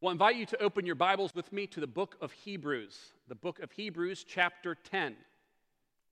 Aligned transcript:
Well, 0.00 0.10
I 0.10 0.12
invite 0.12 0.36
you 0.36 0.46
to 0.46 0.62
open 0.62 0.86
your 0.86 0.94
Bibles 0.94 1.34
with 1.34 1.52
me 1.52 1.66
to 1.66 1.80
the 1.80 1.86
book 1.88 2.14
of 2.20 2.30
Hebrews, 2.30 2.96
the 3.26 3.34
book 3.34 3.58
of 3.58 3.72
Hebrews, 3.72 4.24
chapter 4.28 4.76
10. 4.76 5.16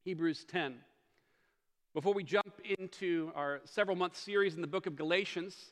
Hebrews 0.02 0.44
10. 0.50 0.74
Before 1.94 2.12
we 2.12 2.24
jump 2.24 2.52
into 2.80 3.30
our 3.36 3.60
several 3.64 3.96
month 3.96 4.16
series 4.16 4.56
in 4.56 4.60
the 4.60 4.66
book 4.66 4.86
of 4.86 4.96
Galatians, 4.96 5.70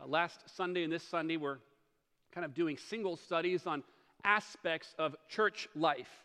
uh, 0.00 0.08
last 0.08 0.40
Sunday 0.56 0.82
and 0.82 0.92
this 0.92 1.04
Sunday, 1.04 1.36
we're 1.36 1.58
kind 2.32 2.44
of 2.44 2.52
doing 2.52 2.76
single 2.76 3.16
studies 3.16 3.64
on 3.64 3.84
aspects 4.24 4.92
of 4.98 5.14
church 5.28 5.68
life. 5.76 6.24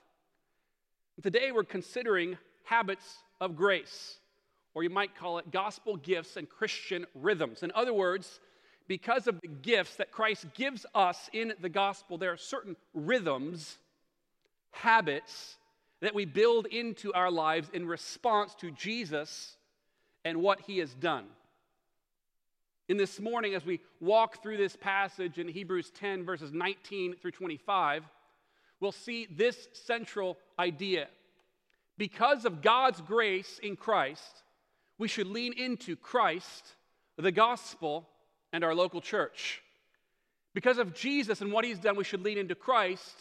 Today, 1.22 1.52
we're 1.52 1.64
considering 1.64 2.36
habits 2.64 3.20
of 3.40 3.56
grace, 3.56 4.18
or 4.74 4.82
you 4.82 4.90
might 4.90 5.16
call 5.16 5.38
it 5.38 5.52
gospel 5.52 5.98
gifts 5.98 6.36
and 6.36 6.50
Christian 6.50 7.06
rhythms. 7.14 7.62
In 7.62 7.72
other 7.76 7.94
words, 7.94 8.40
because 8.92 9.26
of 9.26 9.40
the 9.40 9.48
gifts 9.48 9.96
that 9.96 10.12
Christ 10.12 10.48
gives 10.54 10.86
us 10.94 11.30
in 11.32 11.54
the 11.62 11.70
gospel, 11.70 12.18
there 12.18 12.34
are 12.34 12.36
certain 12.36 12.76
rhythms, 12.94 13.78
habits 14.72 15.56
that 16.02 16.14
we 16.14 16.26
build 16.26 16.66
into 16.66 17.14
our 17.14 17.32
lives 17.32 17.70
in 17.72 17.88
response 17.88 18.54
to 18.56 18.70
Jesus 18.70 19.56
and 20.26 20.42
what 20.42 20.60
he 20.60 20.80
has 20.80 20.94
done. 20.94 21.24
In 22.90 22.98
this 22.98 23.18
morning, 23.18 23.56
as 23.56 23.66
we 23.66 23.80
walk 24.02 24.44
through 24.44 24.58
this 24.58 24.76
passage 24.76 25.38
in 25.38 25.48
Hebrews 25.48 25.90
10, 25.92 26.26
verses 26.26 26.52
19 26.52 27.16
through 27.16 27.32
25, 27.32 28.04
we'll 28.82 28.92
see 28.92 29.26
this 29.32 29.70
central 29.72 30.38
idea. 30.60 31.08
Because 31.98 32.44
of 32.44 32.62
God's 32.62 33.00
grace 33.00 33.58
in 33.64 33.78
Christ, 33.78 34.44
we 34.98 35.08
should 35.08 35.28
lean 35.28 35.54
into 35.54 35.96
Christ, 35.96 36.76
the 37.16 37.32
gospel, 37.32 38.10
and 38.54 38.64
our 38.64 38.76
local 38.76 39.02
church. 39.02 39.62
Because 40.54 40.78
of 40.78 40.94
Jesus 40.94 41.42
and 41.42 41.52
what 41.52 41.64
he's 41.64 41.80
done, 41.80 41.96
we 41.96 42.04
should 42.04 42.22
lean 42.22 42.38
into 42.38 42.56
Christ, 42.56 43.16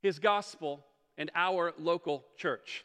his 0.00 0.18
gospel, 0.18 0.84
and 1.18 1.30
our 1.34 1.72
local 1.78 2.24
church. 2.36 2.84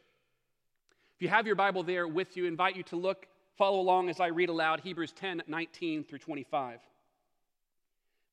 If 1.16 1.24
you 1.24 1.30
have 1.30 1.46
your 1.46 1.56
Bible 1.56 1.84
there 1.84 2.08
with 2.08 2.36
you, 2.36 2.46
I 2.46 2.48
invite 2.48 2.76
you 2.76 2.84
to 2.84 2.96
look, 2.96 3.28
follow 3.58 3.80
along 3.80 4.10
as 4.10 4.20
I 4.20 4.28
read 4.28 4.50
aloud 4.50 4.82
Hebrews 4.82 5.14
10 5.14 5.44
19 5.48 6.04
through 6.04 6.20
25. 6.20 6.80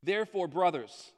Therefore, 0.03 0.49
brothers, 0.49 1.13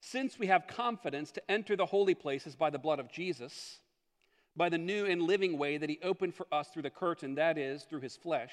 since 0.00 0.38
we 0.38 0.48
have 0.48 0.66
confidence 0.66 1.30
to 1.32 1.50
enter 1.50 1.76
the 1.76 1.86
holy 1.86 2.14
places 2.14 2.54
by 2.54 2.70
the 2.70 2.78
blood 2.78 2.98
of 2.98 3.10
Jesus, 3.10 3.78
by 4.56 4.68
the 4.68 4.78
new 4.78 5.06
and 5.06 5.22
living 5.22 5.58
way 5.58 5.78
that 5.78 5.88
he 5.88 5.98
opened 6.02 6.34
for 6.34 6.46
us 6.52 6.68
through 6.68 6.82
the 6.82 6.90
curtain, 6.90 7.36
that 7.36 7.56
is, 7.56 7.84
through 7.84 8.00
his 8.00 8.16
flesh, 8.16 8.52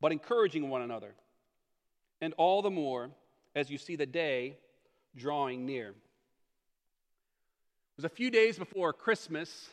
but 0.00 0.12
encouraging 0.12 0.68
one 0.68 0.82
another, 0.82 1.14
and 2.20 2.34
all 2.36 2.62
the 2.62 2.70
more 2.70 3.10
as 3.54 3.70
you 3.70 3.78
see 3.78 3.96
the 3.96 4.06
day 4.06 4.56
drawing 5.16 5.64
near. 5.64 5.88
It 5.90 5.94
was 7.96 8.04
a 8.04 8.08
few 8.08 8.30
days 8.30 8.58
before 8.58 8.92
Christmas. 8.92 9.70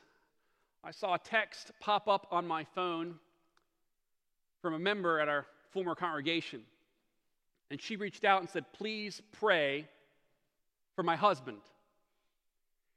I 0.83 0.91
saw 0.91 1.15
a 1.15 1.19
text 1.19 1.71
pop 1.79 2.07
up 2.07 2.27
on 2.31 2.47
my 2.47 2.65
phone 2.75 3.15
from 4.61 4.75
a 4.75 4.79
member 4.79 5.19
at 5.19 5.27
our 5.27 5.45
former 5.71 5.95
congregation. 5.95 6.61
And 7.71 7.81
she 7.81 7.95
reached 7.95 8.23
out 8.23 8.41
and 8.41 8.49
said, 8.49 8.65
Please 8.73 9.21
pray 9.39 9.87
for 10.95 11.03
my 11.03 11.15
husband. 11.15 11.57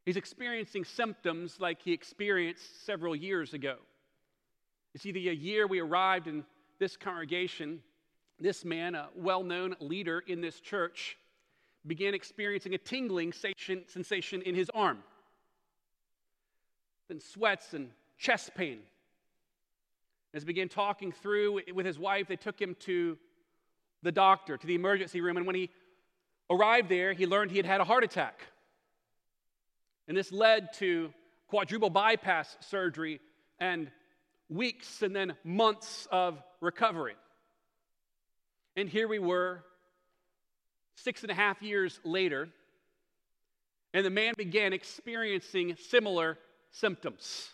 He's 0.04 0.16
experiencing 0.16 0.84
symptoms 0.84 1.56
like 1.58 1.80
he 1.80 1.92
experienced 1.92 2.84
several 2.84 3.16
years 3.16 3.54
ago. 3.54 3.76
It's 4.94 5.06
either 5.06 5.18
a 5.18 5.34
year 5.34 5.66
we 5.66 5.80
arrived 5.80 6.26
in 6.26 6.44
this 6.84 6.98
congregation, 6.98 7.80
this 8.38 8.62
man, 8.62 8.94
a 8.94 9.08
well 9.16 9.42
known 9.42 9.74
leader 9.80 10.22
in 10.26 10.42
this 10.42 10.60
church, 10.60 11.16
began 11.86 12.12
experiencing 12.12 12.74
a 12.74 12.78
tingling 12.78 13.32
sensation 13.32 14.42
in 14.42 14.54
his 14.54 14.70
arm, 14.74 14.98
then 17.08 17.20
sweats 17.20 17.72
and 17.72 17.88
chest 18.18 18.54
pain. 18.54 18.80
As 20.34 20.42
he 20.42 20.46
began 20.46 20.68
talking 20.68 21.10
through 21.10 21.62
with 21.72 21.86
his 21.86 21.98
wife, 21.98 22.28
they 22.28 22.36
took 22.36 22.60
him 22.60 22.76
to 22.80 23.16
the 24.02 24.12
doctor, 24.12 24.58
to 24.58 24.66
the 24.66 24.74
emergency 24.74 25.22
room, 25.22 25.38
and 25.38 25.46
when 25.46 25.56
he 25.56 25.70
arrived 26.50 26.90
there, 26.90 27.14
he 27.14 27.26
learned 27.26 27.50
he 27.50 27.56
had 27.56 27.64
had 27.64 27.80
a 27.80 27.84
heart 27.84 28.04
attack. 28.04 28.42
And 30.06 30.14
this 30.14 30.30
led 30.30 30.74
to 30.74 31.14
quadruple 31.48 31.88
bypass 31.88 32.58
surgery 32.60 33.20
and 33.58 33.90
weeks 34.48 35.02
and 35.02 35.14
then 35.14 35.34
months 35.44 36.06
of 36.10 36.42
recovery. 36.60 37.16
And 38.76 38.88
here 38.88 39.08
we 39.08 39.18
were, 39.18 39.62
six 40.96 41.22
and 41.22 41.30
a 41.30 41.34
half 41.34 41.62
years 41.62 42.00
later, 42.04 42.48
and 43.92 44.04
the 44.04 44.10
man 44.10 44.34
began 44.36 44.72
experiencing 44.72 45.76
similar 45.76 46.38
symptoms. 46.70 47.50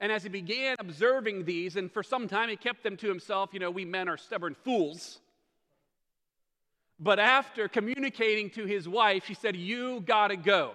And 0.00 0.10
as 0.10 0.22
he 0.22 0.30
began 0.30 0.76
observing 0.78 1.44
these, 1.44 1.76
and 1.76 1.92
for 1.92 2.02
some 2.02 2.26
time 2.26 2.48
he 2.48 2.56
kept 2.56 2.82
them 2.82 2.96
to 2.98 3.08
himself, 3.08 3.50
you 3.52 3.60
know, 3.60 3.70
we 3.70 3.84
men 3.84 4.08
are 4.08 4.16
stubborn 4.16 4.56
fools. 4.64 5.20
But 6.98 7.18
after 7.18 7.68
communicating 7.68 8.48
to 8.50 8.64
his 8.64 8.88
wife, 8.88 9.26
she 9.26 9.34
said, 9.34 9.56
You 9.56 10.00
gotta 10.00 10.36
go 10.36 10.72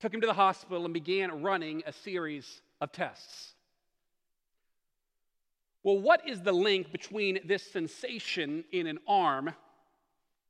took 0.00 0.12
him 0.12 0.20
to 0.20 0.26
the 0.26 0.34
hospital 0.34 0.84
and 0.84 0.94
began 0.94 1.42
running 1.42 1.82
a 1.86 1.92
series 1.92 2.60
of 2.80 2.92
tests. 2.92 3.54
Well, 5.82 5.98
what 5.98 6.28
is 6.28 6.42
the 6.42 6.52
link 6.52 6.90
between 6.90 7.38
this 7.44 7.62
sensation 7.62 8.64
in 8.72 8.86
an 8.86 8.98
arm 9.06 9.54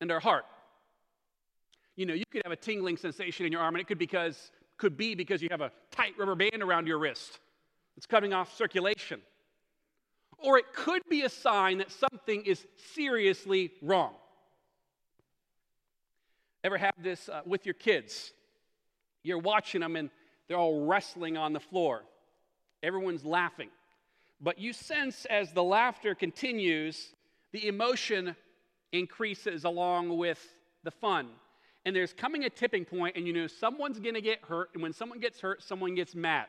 and 0.00 0.10
our 0.10 0.20
heart? 0.20 0.46
You 1.94 2.06
know, 2.06 2.14
you 2.14 2.24
could 2.30 2.42
have 2.44 2.52
a 2.52 2.56
tingling 2.56 2.96
sensation 2.96 3.46
in 3.46 3.52
your 3.52 3.60
arm, 3.60 3.74
and 3.74 3.80
it 3.80 3.86
could 3.86 3.98
because 3.98 4.50
could 4.78 4.96
be 4.96 5.14
because 5.14 5.42
you 5.42 5.48
have 5.50 5.60
a 5.60 5.72
tight 5.90 6.12
rubber 6.18 6.34
band 6.34 6.62
around 6.62 6.86
your 6.86 6.98
wrist. 6.98 7.38
It's 7.96 8.06
cutting 8.06 8.32
off 8.32 8.54
circulation. 8.56 9.20
Or 10.38 10.58
it 10.58 10.72
could 10.74 11.02
be 11.08 11.22
a 11.22 11.28
sign 11.28 11.78
that 11.78 11.90
something 11.90 12.42
is 12.44 12.66
seriously 12.94 13.72
wrong. 13.80 14.14
Ever 16.62 16.76
have 16.76 16.94
this 16.98 17.28
uh, 17.28 17.40
with 17.46 17.64
your 17.64 17.74
kids? 17.74 18.32
You're 19.26 19.38
watching 19.38 19.80
them 19.80 19.96
and 19.96 20.10
they're 20.48 20.56
all 20.56 20.86
wrestling 20.86 21.36
on 21.36 21.52
the 21.52 21.60
floor. 21.60 22.02
Everyone's 22.82 23.24
laughing. 23.24 23.68
But 24.40 24.58
you 24.58 24.72
sense 24.72 25.26
as 25.26 25.52
the 25.52 25.62
laughter 25.62 26.14
continues, 26.14 27.14
the 27.52 27.66
emotion 27.66 28.36
increases 28.92 29.64
along 29.64 30.16
with 30.16 30.38
the 30.84 30.90
fun. 30.90 31.28
And 31.84 31.94
there's 31.94 32.12
coming 32.12 32.44
a 32.44 32.50
tipping 32.50 32.84
point, 32.84 33.16
and 33.16 33.26
you 33.26 33.32
know 33.32 33.46
someone's 33.46 33.98
gonna 33.98 34.20
get 34.20 34.44
hurt, 34.44 34.70
and 34.74 34.82
when 34.82 34.92
someone 34.92 35.20
gets 35.20 35.40
hurt, 35.40 35.62
someone 35.62 35.94
gets 35.94 36.14
mad. 36.14 36.46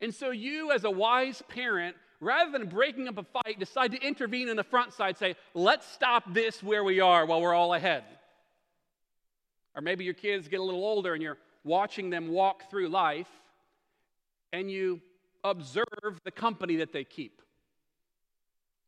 And 0.00 0.14
so 0.14 0.30
you, 0.30 0.72
as 0.72 0.84
a 0.84 0.90
wise 0.90 1.42
parent, 1.48 1.96
rather 2.20 2.50
than 2.50 2.68
breaking 2.68 3.08
up 3.08 3.18
a 3.18 3.24
fight, 3.24 3.58
decide 3.58 3.92
to 3.92 4.00
intervene 4.00 4.48
in 4.48 4.56
the 4.56 4.64
front 4.64 4.92
side, 4.92 5.18
say, 5.18 5.36
let's 5.54 5.86
stop 5.86 6.32
this 6.32 6.62
where 6.62 6.84
we 6.84 7.00
are 7.00 7.26
while 7.26 7.40
we're 7.40 7.54
all 7.54 7.74
ahead. 7.74 8.04
Or 9.76 9.82
maybe 9.82 10.04
your 10.04 10.14
kids 10.14 10.48
get 10.48 10.58
a 10.58 10.62
little 10.62 10.84
older 10.84 11.12
and 11.12 11.22
you're 11.22 11.38
watching 11.62 12.08
them 12.08 12.28
walk 12.28 12.70
through 12.70 12.88
life 12.88 13.28
and 14.52 14.70
you 14.70 15.02
observe 15.44 16.20
the 16.24 16.30
company 16.30 16.76
that 16.76 16.92
they 16.92 17.04
keep. 17.04 17.42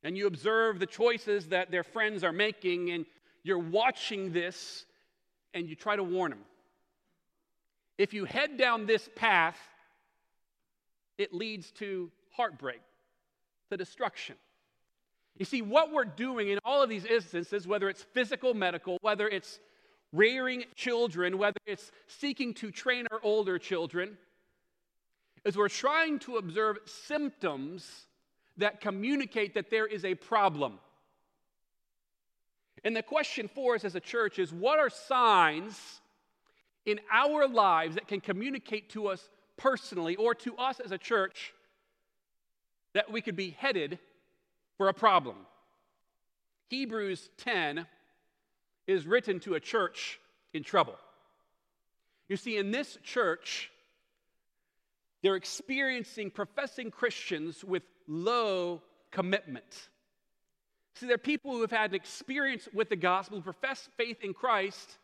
And 0.02 0.16
you 0.16 0.26
observe 0.26 0.78
the 0.78 0.86
choices 0.86 1.48
that 1.48 1.70
their 1.70 1.82
friends 1.82 2.22
are 2.22 2.32
making, 2.32 2.90
and 2.90 3.04
you're 3.42 3.58
watching 3.58 4.32
this 4.32 4.86
and 5.54 5.68
you 5.68 5.74
try 5.74 5.96
to 5.96 6.04
warn 6.04 6.30
them. 6.30 6.40
If 7.98 8.14
you 8.14 8.24
head 8.24 8.56
down 8.56 8.86
this 8.86 9.08
path, 9.16 9.58
it 11.18 11.34
leads 11.34 11.72
to 11.72 12.12
heartbreak, 12.30 12.80
to 13.70 13.76
destruction. 13.76 14.36
You 15.36 15.44
see, 15.44 15.62
what 15.62 15.92
we're 15.92 16.04
doing 16.04 16.48
in 16.48 16.60
all 16.64 16.80
of 16.80 16.88
these 16.88 17.04
instances, 17.04 17.66
whether 17.66 17.88
it's 17.88 18.02
physical, 18.02 18.54
medical, 18.54 18.98
whether 19.00 19.28
it's 19.28 19.58
rearing 20.12 20.64
children, 20.74 21.38
whether 21.38 21.58
it's 21.66 21.90
seeking 22.06 22.54
to 22.54 22.70
train 22.70 23.06
our 23.10 23.20
older 23.22 23.58
children, 23.58 24.16
is 25.44 25.56
we're 25.56 25.68
trying 25.68 26.18
to 26.20 26.36
observe 26.36 26.78
symptoms 26.84 28.06
that 28.56 28.80
communicate 28.80 29.54
that 29.54 29.70
there 29.70 29.86
is 29.86 30.04
a 30.04 30.14
problem. 30.14 30.78
And 32.84 32.94
the 32.94 33.02
question 33.02 33.48
for 33.48 33.74
us 33.74 33.84
as 33.84 33.94
a 33.94 34.00
church 34.00 34.38
is 34.38 34.52
what 34.52 34.78
are 34.78 34.90
signs 34.90 36.00
in 36.86 37.00
our 37.12 37.46
lives 37.46 37.94
that 37.94 38.08
can 38.08 38.20
communicate 38.20 38.90
to 38.90 39.08
us 39.08 39.28
personally 39.56 40.16
or 40.16 40.34
to 40.34 40.56
us 40.56 40.80
as 40.80 40.92
a 40.92 40.98
church 40.98 41.52
that 42.94 43.10
we 43.10 43.20
could 43.20 43.36
be 43.36 43.50
headed 43.50 43.98
for 44.76 44.88
a 44.88 44.94
problem? 44.94 45.36
Hebrews 46.68 47.30
10 47.38 47.86
is 48.88 49.06
written 49.06 49.38
to 49.40 49.54
a 49.54 49.60
church 49.60 50.18
in 50.52 50.64
trouble. 50.64 50.96
You 52.28 52.36
see, 52.36 52.56
in 52.56 52.72
this 52.72 52.98
church, 53.04 53.70
they're 55.22 55.36
experiencing 55.36 56.30
professing 56.30 56.90
Christians 56.90 57.62
with 57.62 57.82
low 58.08 58.82
commitment. 59.10 59.88
See, 60.94 61.06
there 61.06 61.14
are 61.14 61.18
people 61.18 61.52
who 61.52 61.60
have 61.60 61.70
had 61.70 61.90
an 61.90 61.96
experience 61.96 62.68
with 62.72 62.88
the 62.88 62.96
gospel, 62.96 63.38
who 63.38 63.42
profess 63.42 63.88
faith 63.96 64.24
in 64.24 64.34
Christ, 64.34 64.98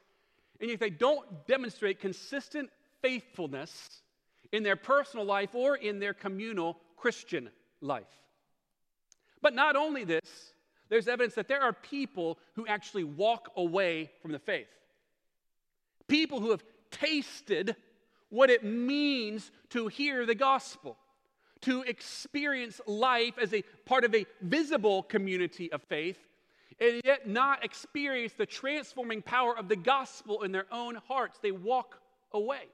and 0.61 0.71
if 0.71 0.81
they 0.81 0.91
don't 0.91 1.47
demonstrate 1.47 2.01
consistent 2.01 2.71
faithfulness 3.03 4.03
in 4.51 4.63
their 4.63 4.77
personal 4.77 5.27
life 5.27 5.55
or 5.55 5.77
in 5.77 5.99
their 5.99 6.15
communal 6.15 6.79
Christian 6.97 7.51
life. 7.81 8.05
But 9.43 9.55
not 9.55 9.77
only 9.77 10.05
this, 10.05 10.54
there's 10.89 11.09
evidence 11.09 11.35
that 11.35 11.49
there 11.49 11.63
are 11.63 11.73
people 11.73 12.39
who 12.55 12.67
actually 12.67 13.05
walk 13.05 13.51
away 13.57 14.11
from 14.21 14.33
the 14.33 14.39
faith. 14.39 14.69
People 16.09 16.41
who 16.41 16.51
have 16.51 16.63
tasted 16.91 17.77
what 18.29 18.51
it 18.51 18.65
means 18.65 19.51
to 19.71 19.89
hear 19.89 20.27
the 20.27 20.35
gospel, 20.35 20.97
to 21.63 21.83
experience 21.83 22.81
life 22.87 23.39
as 23.41 23.55
a 23.55 23.63
part 23.87 24.05
of 24.05 24.15
a 24.15 24.27
visible 24.43 25.03
community 25.05 25.73
of 25.73 25.83
faith, 25.85 26.19
and 26.81 27.01
yet 27.05 27.29
not 27.29 27.65
experience 27.65 28.33
the 28.33 28.47
transforming 28.47 29.23
power 29.23 29.57
of 29.57 29.69
the 29.69 29.77
gospel 29.77 30.43
in 30.43 30.53
their 30.53 30.67
own 30.73 30.97
hearts. 31.07 31.39
They 31.41 31.53
walk 31.53 31.99
away. 32.33 32.65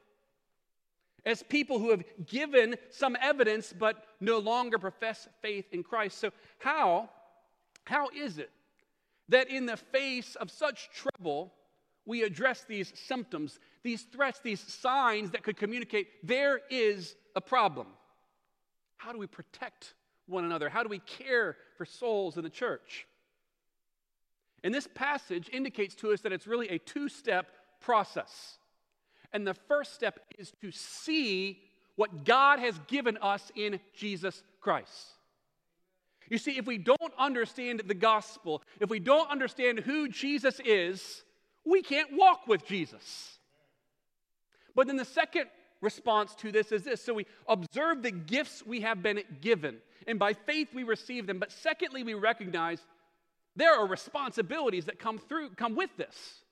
As 1.26 1.42
people 1.42 1.78
who 1.78 1.90
have 1.90 2.02
given 2.26 2.76
some 2.90 3.16
evidence 3.20 3.74
but 3.78 4.02
no 4.20 4.38
longer 4.38 4.78
profess 4.78 5.28
faith 5.42 5.66
in 5.72 5.82
Christ. 5.82 6.18
So, 6.18 6.30
how, 6.58 7.10
how 7.84 8.08
is 8.16 8.38
it 8.38 8.50
that 9.28 9.48
in 9.48 9.66
the 9.66 9.76
face 9.76 10.36
of 10.36 10.50
such 10.50 10.90
trouble, 10.90 11.52
we 12.04 12.22
address 12.22 12.64
these 12.68 12.92
symptoms, 12.94 13.58
these 13.82 14.02
threats, 14.02 14.40
these 14.40 14.60
signs 14.60 15.30
that 15.30 15.42
could 15.42 15.56
communicate 15.56 16.08
there 16.26 16.60
is 16.70 17.14
a 17.36 17.40
problem. 17.40 17.86
How 18.96 19.12
do 19.12 19.18
we 19.18 19.26
protect 19.26 19.94
one 20.26 20.44
another? 20.44 20.68
How 20.68 20.82
do 20.82 20.88
we 20.88 20.98
care 21.00 21.56
for 21.76 21.84
souls 21.84 22.36
in 22.36 22.42
the 22.42 22.50
church? 22.50 23.06
And 24.62 24.74
this 24.74 24.88
passage 24.94 25.48
indicates 25.52 25.94
to 25.96 26.12
us 26.12 26.20
that 26.20 26.32
it's 26.32 26.46
really 26.46 26.68
a 26.68 26.78
two 26.78 27.08
step 27.08 27.46
process. 27.80 28.58
And 29.32 29.46
the 29.46 29.54
first 29.54 29.94
step 29.94 30.20
is 30.38 30.52
to 30.60 30.70
see 30.70 31.60
what 31.96 32.24
God 32.24 32.58
has 32.58 32.78
given 32.88 33.16
us 33.18 33.50
in 33.54 33.80
Jesus 33.94 34.42
Christ. 34.60 35.14
You 36.30 36.38
see, 36.38 36.56
if 36.56 36.66
we 36.66 36.78
don't 36.78 37.12
understand 37.18 37.82
the 37.86 37.94
gospel, 37.94 38.62
if 38.80 38.88
we 38.88 39.00
don't 39.00 39.30
understand 39.30 39.80
who 39.80 40.08
Jesus 40.08 40.60
is, 40.64 41.24
we 41.66 41.82
can't 41.82 42.16
walk 42.16 42.46
with 42.46 42.64
Jesus. 42.64 43.38
But 44.74 44.86
then 44.86 44.96
the 44.96 45.04
second 45.04 45.46
response 45.80 46.34
to 46.36 46.52
this 46.52 46.70
is 46.72 46.84
this 46.84 47.02
so 47.02 47.14
we 47.14 47.26
observe 47.48 48.02
the 48.02 48.12
gifts 48.12 48.64
we 48.64 48.82
have 48.82 49.02
been 49.02 49.22
given, 49.40 49.78
and 50.06 50.18
by 50.18 50.32
faith 50.32 50.68
we 50.72 50.84
receive 50.84 51.26
them. 51.26 51.40
But 51.40 51.50
secondly, 51.50 52.04
we 52.04 52.14
recognize 52.14 52.80
there 53.56 53.74
are 53.74 53.86
responsibilities 53.86 54.84
that 54.84 55.00
come 55.00 55.18
through, 55.18 55.50
come 55.50 55.74
with 55.74 55.90
this. 55.96 56.44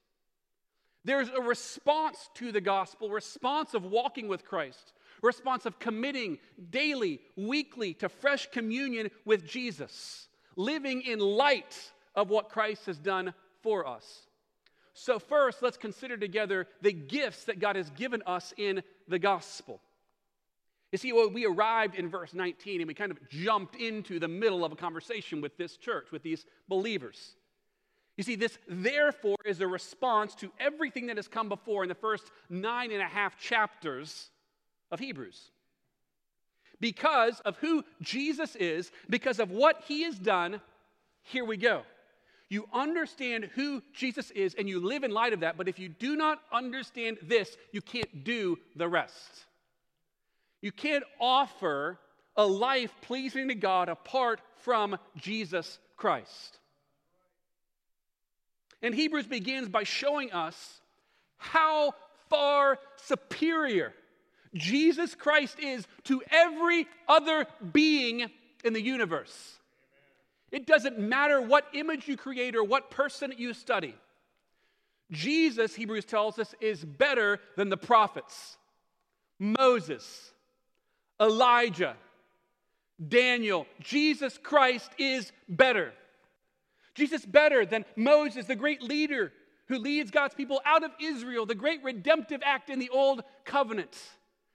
There's 1.05 1.29
a 1.29 1.41
response 1.41 2.29
to 2.35 2.51
the 2.51 2.61
gospel, 2.61 3.11
response 3.11 3.75
of 3.75 3.85
walking 3.85 4.27
with 4.27 4.45
Christ, 4.45 4.93
response 5.23 5.67
of 5.67 5.79
committing 5.79 6.39
daily, 6.71 7.21
weekly 7.37 7.95
to 7.95 8.09
fresh 8.09 8.49
communion 8.51 9.11
with 9.25 9.47
Jesus, 9.47 10.29
living 10.57 11.03
in 11.03 11.19
light 11.19 11.77
of 12.15 12.31
what 12.31 12.49
Christ 12.49 12.87
has 12.87 12.99
done 12.99 13.35
for 13.63 13.87
us. 13.87 14.27
So, 14.95 15.19
first, 15.19 15.63
let's 15.63 15.77
consider 15.77 16.17
together 16.17 16.67
the 16.83 16.93
gifts 16.93 17.45
that 17.45 17.61
God 17.61 17.77
has 17.77 17.91
given 17.91 18.23
us 18.27 18.53
in 18.57 18.83
the 19.07 19.19
gospel. 19.19 19.81
You 20.91 20.99
see, 20.99 21.13
well, 21.13 21.31
we 21.31 21.47
arrived 21.47 21.95
in 21.95 22.09
verse 22.09 22.33
19 22.33 22.81
and 22.81 22.89
we 22.89 22.95
kind 22.95 23.13
of 23.13 23.29
jumped 23.29 23.77
into 23.77 24.19
the 24.19 24.29
middle 24.29 24.65
of 24.65 24.73
a 24.73 24.77
conversation 24.77 25.41
with 25.41 25.57
this 25.57 25.77
church, 25.77 26.11
with 26.11 26.23
these 26.23 26.47
believers. 26.67 27.37
You 28.17 28.25
see, 28.25 28.35
this 28.35 28.59
therefore 28.67 29.37
is 29.45 29.61
a 29.61 29.67
response 29.69 30.35
to 30.37 30.51
everything 30.59 31.07
that 31.07 31.17
has 31.17 31.29
come 31.29 31.49
before 31.49 31.85
in 31.85 31.89
the 31.89 31.95
first 31.95 32.33
nine 32.49 32.91
and 32.91 33.03
a 33.03 33.07
half 33.07 33.39
chapters 33.39 34.31
of 34.91 35.01
Hebrews. 35.01 35.51
Because 36.81 37.41
of 37.41 37.57
who 37.57 37.85
Jesus 38.01 38.55
is, 38.57 38.91
because 39.11 39.41
of 39.41 39.51
what 39.51 39.83
he 39.87 40.03
has 40.05 40.19
done, 40.19 40.61
here 41.23 41.45
we 41.45 41.57
go. 41.57 41.83
You 42.49 42.67
understand 42.73 43.51
who 43.55 43.83
Jesus 43.93 44.31
is 44.31 44.55
and 44.55 44.69
you 44.69 44.81
live 44.81 45.05
in 45.05 45.11
light 45.11 45.33
of 45.33 45.41
that, 45.41 45.57
but 45.59 45.69
if 45.69 45.79
you 45.79 45.89
do 45.89 46.17
not 46.17 46.41
understand 46.53 47.19
this, 47.23 47.57
you 47.73 47.83
can't 47.83 48.25
do 48.25 48.57
the 48.77 48.89
rest. 48.89 49.45
You 50.63 50.73
can't 50.73 51.05
offer 51.21 51.99
a 52.37 52.47
life 52.47 52.93
pleasing 53.03 53.49
to 53.49 53.55
God 53.55 53.89
apart 53.89 54.41
from 54.63 54.97
Jesus 55.17 55.79
Christ. 55.97 56.59
And 58.81 58.95
Hebrews 58.95 59.27
begins 59.27 59.69
by 59.69 59.83
showing 59.83 60.33
us 60.33 60.81
how 61.37 61.93
far 62.31 62.79
superior 62.97 63.93
Jesus 64.55 65.15
Christ 65.15 65.59
is 65.59 65.87
to 66.05 66.23
every 66.31 66.87
other 67.07 67.47
being 67.73 68.27
in 68.65 68.73
the 68.73 68.83
universe. 68.83 69.59
It 70.51 70.67
doesn't 70.67 70.99
matter 70.99 71.41
what 71.41 71.67
image 71.75 72.09
you 72.09 72.17
create 72.17 72.57
or 72.57 72.65
what 72.65 72.91
person 72.91 73.33
you 73.37 73.53
study. 73.53 73.95
Jesus, 75.11 75.75
Hebrews 75.75 76.05
tells 76.05 76.39
us, 76.39 76.55
is 76.61 76.85
better 76.85 77.41
than 77.57 77.69
the 77.69 77.77
prophets 77.77 78.57
Moses, 79.39 80.33
Elijah, 81.21 81.97
Daniel. 83.07 83.67
Jesus 83.81 84.39
Christ 84.39 84.91
is 84.99 85.33
better. 85.49 85.93
Jesus 86.95 87.25
better 87.25 87.65
than 87.65 87.85
Moses, 87.95 88.47
the 88.47 88.57
great 88.57 88.83
leader 88.83 89.33
who 89.69 89.79
leads 89.79 90.11
God's 90.11 90.35
people 90.35 90.61
out 90.65 90.83
of 90.83 90.91
Israel, 91.01 91.47
the 91.47 91.55
great 91.55 91.85
redemptive 91.85 92.41
act 92.45 92.71
in 92.71 92.79
the 92.79 92.89
old 92.89 93.23
covenant, 93.45 93.97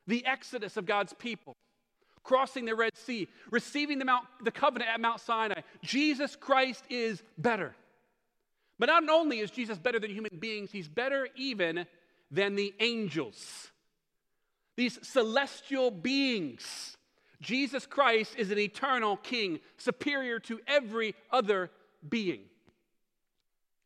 the 0.08 0.26
exodus 0.26 0.78
of 0.78 0.86
God's 0.86 1.14
people 1.14 1.56
crossing 2.24 2.66
the 2.66 2.76
Red 2.76 2.96
Sea, 2.96 3.28
receiving 3.52 4.00
the, 4.00 4.06
Mount, 4.06 4.26
the 4.44 4.52
covenant 4.52 4.90
at 4.90 5.00
Mount 5.00 5.20
Sinai. 5.20 5.62
Jesus 5.84 6.36
Christ 6.36 6.84
is 6.90 7.22
better. 7.38 7.76
But 8.80 8.88
not 8.88 9.08
only 9.10 9.40
is 9.40 9.52
Jesus 9.52 9.78
better 9.78 10.00
than 10.00 10.10
human 10.10 10.38
beings, 10.40 10.72
he's 10.72 10.88
better 10.88 11.28
even 11.36 11.86
than 12.32 12.56
the 12.56 12.74
angels. 12.80 13.72
These 14.76 15.00
celestial 15.08 15.92
beings. 15.92 16.98
Jesus 17.40 17.86
Christ 17.86 18.36
is 18.38 18.52
an 18.52 18.58
eternal 18.58 19.18
king, 19.18 19.60
superior 19.78 20.40
to 20.40 20.60
every 20.66 21.14
other 21.32 21.70
being. 22.08 22.42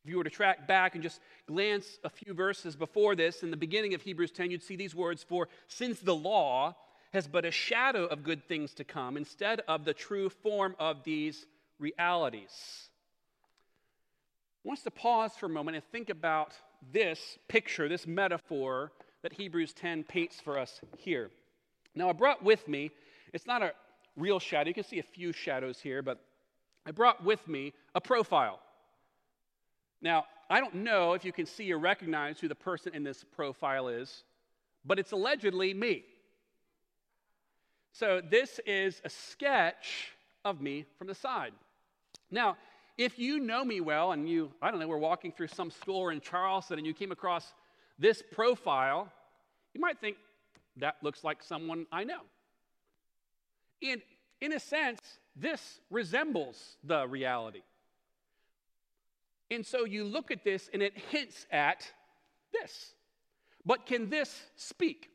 If 0.08 0.12
you 0.12 0.18
were 0.20 0.24
to 0.24 0.30
track 0.30 0.70
back 0.70 0.94
and 0.94 1.04
just 1.04 1.20
glance 1.48 2.00
a 2.02 2.10
few 2.10 2.34
verses 2.34 2.78
before 2.78 3.14
this, 3.14 3.44
in 3.44 3.52
the 3.52 3.58
beginning 3.58 3.94
of 3.94 4.02
Hebrews 4.02 4.32
10, 4.32 4.52
you'd 4.52 4.64
see 4.64 4.78
these 4.78 4.96
words 4.96 5.22
For 5.22 5.50
since 5.68 6.00
the 6.00 6.16
law 6.16 6.78
has 7.12 7.28
but 7.28 7.44
a 7.44 7.52
shadow 7.52 8.06
of 8.06 8.24
good 8.24 8.48
things 8.48 8.74
to 8.76 8.86
come 8.86 9.18
instead 9.18 9.64
of 9.68 9.84
the 9.84 9.94
true 9.94 10.30
form 10.30 10.78
of 10.80 11.04
these 11.04 11.46
realities. 11.78 12.88
I 14.64 14.70
want 14.70 14.80
us 14.80 14.84
to 14.84 14.92
pause 14.92 15.34
for 15.38 15.48
a 15.48 15.50
moment 15.50 15.76
and 15.76 15.84
think 15.92 16.10
about 16.10 16.54
this 16.94 17.38
picture, 17.50 17.90
this 17.90 18.08
metaphor 18.08 18.94
that 19.24 19.34
Hebrews 19.34 19.74
10 19.74 20.06
paints 20.06 20.40
for 20.40 20.58
us 20.58 20.80
here. 21.00 21.32
Now, 21.96 22.10
I 22.10 22.14
brought 22.14 22.42
with 22.42 22.66
me, 22.66 22.92
it's 23.34 23.46
not 23.46 23.62
a 23.62 23.74
real 24.16 24.40
shadow, 24.40 24.70
you 24.70 24.74
can 24.74 24.86
see 24.86 25.00
a 25.00 25.04
few 25.04 25.34
shadows 25.34 25.82
here, 25.82 26.02
but 26.02 26.24
I 26.86 26.92
brought 26.92 27.26
with 27.26 27.46
me 27.46 27.74
a 27.94 28.00
profile. 28.00 28.62
Now, 30.02 30.26
I 30.50 30.60
don't 30.60 30.76
know 30.76 31.14
if 31.14 31.26
you 31.26 31.34
can 31.34 31.46
see 31.46 31.72
or 31.74 31.78
recognize 31.78 32.40
who 32.40 32.48
the 32.48 32.56
person 32.56 32.94
in 32.94 33.04
this 33.04 33.24
profile 33.24 33.88
is, 33.88 34.24
but 34.86 35.00
it's 35.00 35.12
allegedly 35.12 35.74
me. 35.74 36.06
So, 37.92 38.22
this 38.22 38.60
is 38.66 39.02
a 39.04 39.10
sketch 39.10 40.12
of 40.46 40.62
me 40.62 40.86
from 40.98 41.08
the 41.08 41.16
side. 41.16 41.54
Now, 42.30 42.58
if 42.98 43.20
you 43.20 43.40
know 43.40 43.64
me 43.64 43.82
well 43.82 44.12
and 44.12 44.28
you, 44.30 44.52
I 44.62 44.72
don't 44.72 44.80
know, 44.80 44.88
we're 44.88 44.98
walking 44.98 45.32
through 45.32 45.48
some 45.48 45.70
store 45.70 46.12
in 46.12 46.22
Charleston 46.22 46.78
and 46.78 46.88
you 46.88 46.94
came 46.94 47.12
across 47.12 47.54
this 48.00 48.24
profile, 48.32 49.12
you 49.74 49.82
might 49.82 50.00
think 50.00 50.18
that 50.78 50.96
looks 51.02 51.24
like 51.24 51.44
someone 51.44 51.86
I 51.92 52.04
know. 52.04 52.22
And 53.82 54.02
in 54.42 54.54
a 54.54 54.60
sense, 54.60 55.00
this 55.36 55.80
resembles 55.90 56.78
the 56.84 57.08
reality. 57.08 57.62
And 59.50 59.66
so 59.66 59.86
you 59.86 60.04
look 60.04 60.32
at 60.32 60.44
this 60.44 60.70
and 60.74 60.82
it 60.82 60.98
hints 61.10 61.46
at 61.52 61.90
this. 62.52 62.94
But 63.66 63.86
can 63.86 64.10
this 64.10 64.42
speak? 64.56 65.10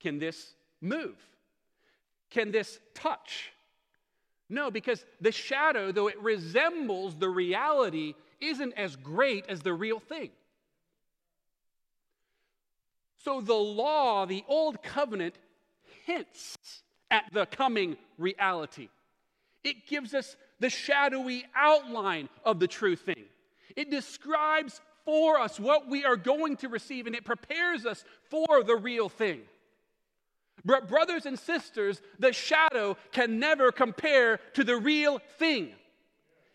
Can 0.00 0.18
this 0.18 0.54
move? 0.80 1.16
Can 2.30 2.50
this 2.50 2.78
touch? 2.94 3.52
No, 4.48 4.70
because 4.70 5.04
the 5.20 5.32
shadow, 5.32 5.92
though 5.92 6.08
it 6.08 6.20
resembles 6.20 7.16
the 7.16 7.28
reality, 7.28 8.14
isn't 8.40 8.74
as 8.74 8.96
great 8.96 9.46
as 9.48 9.60
the 9.60 9.72
real 9.72 9.98
thing. 9.98 10.30
So 13.18 13.40
the 13.40 13.54
law, 13.54 14.26
the 14.26 14.44
old 14.46 14.82
covenant, 14.82 15.38
hints 16.04 16.82
at 17.10 17.24
the 17.32 17.46
coming 17.46 17.96
reality. 18.18 18.88
It 19.62 19.86
gives 19.86 20.12
us 20.12 20.36
the 20.60 20.68
shadowy 20.68 21.46
outline 21.54 22.28
of 22.44 22.60
the 22.60 22.68
true 22.68 22.96
thing. 22.96 23.24
It 23.76 23.90
describes 23.90 24.80
for 25.04 25.38
us 25.38 25.60
what 25.60 25.88
we 25.88 26.04
are 26.04 26.16
going 26.16 26.56
to 26.58 26.68
receive 26.68 27.06
and 27.06 27.14
it 27.14 27.24
prepares 27.24 27.84
us 27.86 28.04
for 28.30 28.62
the 28.62 28.76
real 28.76 29.08
thing. 29.08 29.40
But, 30.64 30.88
brothers 30.88 31.26
and 31.26 31.38
sisters, 31.38 32.00
the 32.18 32.32
shadow 32.32 32.96
can 33.12 33.38
never 33.38 33.70
compare 33.70 34.38
to 34.54 34.64
the 34.64 34.76
real 34.76 35.20
thing. 35.38 35.70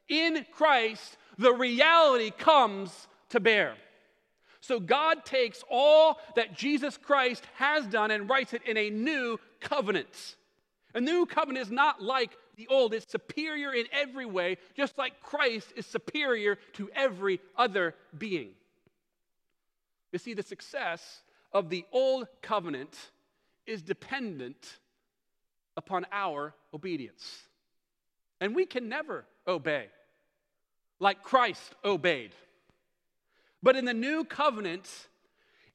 In 0.07 0.45
Christ, 0.51 1.17
the 1.37 1.53
reality 1.53 2.31
comes 2.31 3.07
to 3.29 3.39
bear. 3.39 3.75
So 4.61 4.79
God 4.79 5.25
takes 5.25 5.63
all 5.69 6.19
that 6.35 6.55
Jesus 6.55 6.97
Christ 6.97 7.43
has 7.55 7.85
done 7.87 8.11
and 8.11 8.29
writes 8.29 8.53
it 8.53 8.63
in 8.67 8.77
a 8.77 8.89
new 8.89 9.39
covenant. 9.61 10.35
A 10.93 11.01
new 11.01 11.25
covenant 11.25 11.65
is 11.65 11.71
not 11.71 12.01
like 12.01 12.35
the 12.59 12.67
old, 12.67 12.93
is 12.93 13.05
superior 13.07 13.73
in 13.73 13.85
every 13.93 14.25
way, 14.25 14.57
just 14.75 14.97
like 14.97 15.21
Christ 15.23 15.71
is 15.77 15.85
superior 15.85 16.57
to 16.73 16.89
every 16.93 17.39
other 17.55 17.95
being. 18.17 18.49
You 20.11 20.19
see, 20.19 20.33
the 20.33 20.43
success 20.43 21.21
of 21.53 21.69
the 21.69 21.85
old 21.93 22.27
covenant 22.41 22.97
is 23.65 23.81
dependent 23.81 24.77
upon 25.77 26.05
our 26.11 26.53
obedience. 26.73 27.43
And 28.41 28.53
we 28.53 28.65
can 28.65 28.89
never 28.89 29.23
obey 29.47 29.87
like 30.99 31.23
Christ 31.23 31.75
obeyed. 31.85 32.35
But 33.63 33.77
in 33.77 33.85
the 33.85 33.93
new 33.93 34.25
covenant 34.25 34.89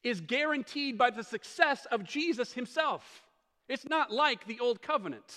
is 0.03 0.21
guaranteed 0.21 0.99
by 0.99 1.09
the 1.09 1.25
success 1.25 1.87
of 1.91 2.05
Jesus 2.05 2.53
himself. 2.53 3.23
It's 3.71 3.89
not 3.89 4.11
like 4.11 4.47
the 4.47 4.61
old 4.61 4.83
covenant. 4.83 5.35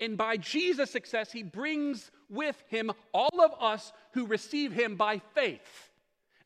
And 0.00 0.16
by 0.16 0.38
Jesus' 0.38 0.90
success, 0.90 1.30
he 1.30 1.42
brings 1.42 2.10
with 2.30 2.62
him 2.68 2.90
all 3.12 3.40
of 3.42 3.52
us 3.60 3.92
who 4.12 4.26
receive 4.26 4.72
him 4.72 4.96
by 4.96 5.20
faith. 5.34 5.90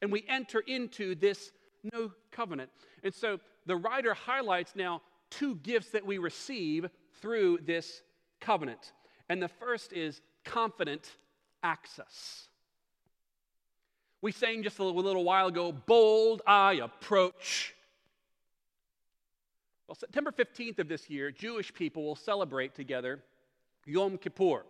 And 0.03 0.11
we 0.11 0.25
enter 0.29 0.61
into 0.61 1.15
this 1.15 1.53
new 1.93 2.13
covenant. 2.33 2.71
And 3.05 3.15
so 3.15 3.39
the 3.67 3.77
writer 3.77 4.13
highlights 4.13 4.75
now 4.75 5.03
two 5.31 5.55
gifts 5.57 5.91
that 5.91 6.05
we 6.05 6.19
receive 6.19 6.89
through 7.21 7.61
this 7.65 8.03
covenant. 8.41 8.93
And 9.29 9.41
the 9.41 9.49
first 9.49 9.93
is 9.93 10.21
confident 10.45 11.11
access. 11.63 12.49
We 14.21 14.33
sang 14.33 14.63
just 14.63 14.79
a 14.79 14.85
little 14.85 15.25
while 15.25 15.47
ago, 15.47 15.71
Bold 15.71 16.43
I 16.47 16.75
Approach. 16.75 17.75
Well, 19.87 19.95
September 19.95 20.33
15th 20.33 20.79
of 20.79 20.89
this 20.89 21.11
year, 21.11 21.31
Jewish 21.31 21.73
people 21.73 22.05
will 22.05 22.17
celebrate 22.17 22.75
together 22.75 23.23
Yom 23.87 24.19
Kippur, 24.19 24.65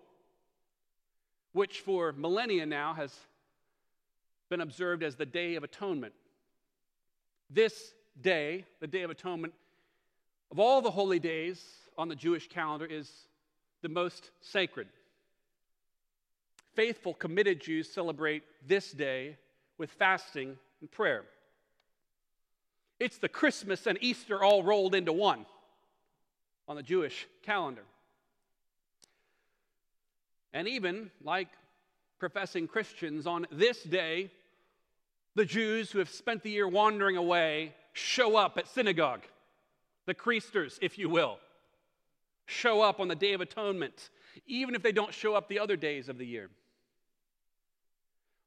which 1.52 1.80
for 1.80 2.12
millennia 2.12 2.66
now 2.66 2.94
has 2.94 3.14
been 4.49 4.61
observed 4.61 5.02
as 5.02 5.16
the 5.16 5.26
Day 5.26 5.54
of 5.54 5.64
Atonement. 5.64 6.12
This 7.50 7.94
day, 8.21 8.64
the 8.80 8.87
Day 8.87 9.02
of 9.02 9.11
Atonement, 9.11 9.54
of 10.50 10.59
all 10.59 10.83
the 10.83 10.90
holy 10.90 11.18
days 11.18 11.62
on 11.97 12.09
the 12.09 12.16
Jewish 12.16 12.49
calendar, 12.49 12.87
is 12.87 13.11
the 13.83 13.88
most 13.88 14.30
sacred. 14.40 14.88
Faithful, 16.75 17.14
committed 17.14 17.61
Jews 17.61 17.90
celebrate 17.90 18.42
this 18.66 18.90
day 18.92 19.37
with 19.78 19.90
fasting 19.90 20.56
and 20.80 20.90
prayer. 20.90 21.25
It's 22.99 23.18
the 23.18 23.28
Christmas 23.28 23.87
and 23.87 23.99
Easter 24.00 24.42
all 24.42 24.62
rolled 24.62 24.94
into 24.94 25.12
one 25.12 25.47
on 26.66 26.76
the 26.76 26.83
Jewish 26.83 27.26
calendar. 27.42 27.83
And 30.54 30.68
even 30.68 31.11
like 31.23 31.49
professing 32.20 32.68
Christians, 32.68 33.26
on 33.26 33.46
this 33.50 33.82
day, 33.82 34.30
the 35.34 35.44
Jews 35.44 35.90
who 35.90 35.99
have 35.99 36.08
spent 36.08 36.44
the 36.44 36.50
year 36.50 36.68
wandering 36.68 37.16
away 37.16 37.75
show 37.92 38.37
up 38.37 38.56
at 38.56 38.68
synagogue. 38.68 39.23
The 40.06 40.14
Creasters, 40.14 40.78
if 40.80 40.96
you 40.96 41.08
will, 41.08 41.38
show 42.46 42.80
up 42.82 43.00
on 43.00 43.08
the 43.08 43.16
Day 43.16 43.32
of 43.32 43.40
Atonement, 43.40 44.11
even 44.46 44.76
if 44.76 44.82
they 44.82 44.92
don't 44.92 45.12
show 45.12 45.34
up 45.34 45.49
the 45.49 45.58
other 45.58 45.76
days 45.76 46.08
of 46.08 46.18
the 46.18 46.26
year. 46.26 46.49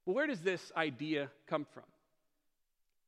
Well, 0.06 0.16
where 0.16 0.26
does 0.26 0.40
this 0.40 0.72
idea 0.76 1.30
come 1.46 1.66
from? 1.74 1.82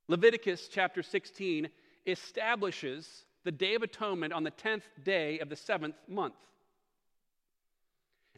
Leviticus 0.08 0.68
chapter 0.70 1.02
16 1.02 1.70
establishes 2.06 3.24
the 3.44 3.52
Day 3.52 3.74
of 3.76 3.82
Atonement 3.82 4.34
on 4.34 4.44
the 4.44 4.50
10th 4.50 4.82
day 5.02 5.38
of 5.38 5.48
the 5.48 5.56
seventh 5.56 5.96
month. 6.06 6.34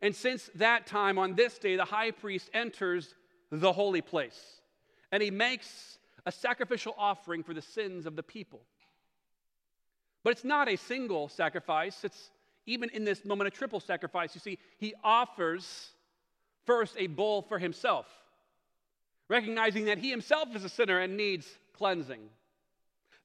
And 0.02 0.14
since 0.14 0.50
that 0.56 0.86
time, 0.86 1.16
on 1.16 1.34
this 1.34 1.58
day, 1.58 1.76
the 1.76 1.84
high 1.84 2.10
priest 2.10 2.50
enters 2.52 3.14
the 3.50 3.72
holy 3.72 4.02
place 4.02 4.60
and 5.12 5.22
he 5.22 5.30
makes 5.30 5.98
a 6.24 6.32
sacrificial 6.32 6.94
offering 6.98 7.44
for 7.44 7.54
the 7.54 7.62
sins 7.62 8.06
of 8.06 8.16
the 8.16 8.22
people. 8.22 8.62
But 10.24 10.30
it's 10.30 10.44
not 10.44 10.68
a 10.68 10.76
single 10.76 11.28
sacrifice, 11.28 12.02
it's 12.02 12.30
even 12.64 12.88
in 12.90 13.04
this 13.04 13.24
moment 13.24 13.48
a 13.48 13.50
triple 13.50 13.80
sacrifice. 13.80 14.34
You 14.34 14.40
see, 14.40 14.58
he 14.78 14.94
offers 15.04 15.90
first 16.64 16.94
a 16.96 17.08
bull 17.08 17.42
for 17.42 17.58
himself, 17.58 18.06
recognizing 19.28 19.84
that 19.86 19.98
he 19.98 20.10
himself 20.10 20.54
is 20.54 20.64
a 20.64 20.68
sinner 20.68 21.00
and 21.00 21.16
needs 21.16 21.46
cleansing. 21.76 22.20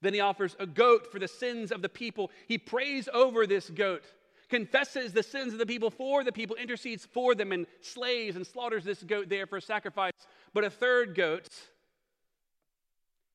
Then 0.02 0.14
he 0.14 0.20
offers 0.20 0.56
a 0.60 0.66
goat 0.66 1.12
for 1.12 1.20
the 1.20 1.28
sins 1.28 1.72
of 1.72 1.82
the 1.82 1.90
people. 1.90 2.32
He 2.48 2.58
prays 2.58 3.08
over 3.14 3.48
this 3.48 3.70
goat, 3.70 4.04
confesses 4.50 5.14
the 5.14 5.24
sins 5.24 5.54
of 5.54 5.60
the 5.60 5.66
people 5.66 5.90
for 5.90 6.24
the 6.24 6.32
people, 6.32 6.56
intercedes 6.56 7.06
for 7.06 7.36
them, 7.36 7.52
and 7.52 7.68
slays 7.82 8.36
and 8.36 8.46
slaughters 8.46 8.84
this 8.84 9.04
goat 9.04 9.30
there 9.30 9.46
for 9.46 9.60
sacrifice. 9.60 10.14
But 10.54 10.64
a 10.64 10.70
third 10.70 11.16
goat 11.16 11.48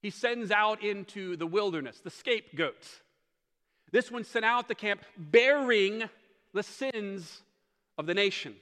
he 0.02 0.10
sends 0.10 0.50
out 0.50 0.82
into 0.82 1.36
the 1.36 1.46
wilderness, 1.46 2.00
the 2.00 2.10
scapegoat. 2.10 2.88
This 3.92 4.10
one 4.10 4.24
sent 4.24 4.44
out 4.44 4.66
the 4.66 4.74
camp 4.74 5.02
bearing 5.16 6.04
the 6.52 6.62
sins 6.62 7.42
of 7.96 8.06
the 8.06 8.14
nation. 8.14 8.56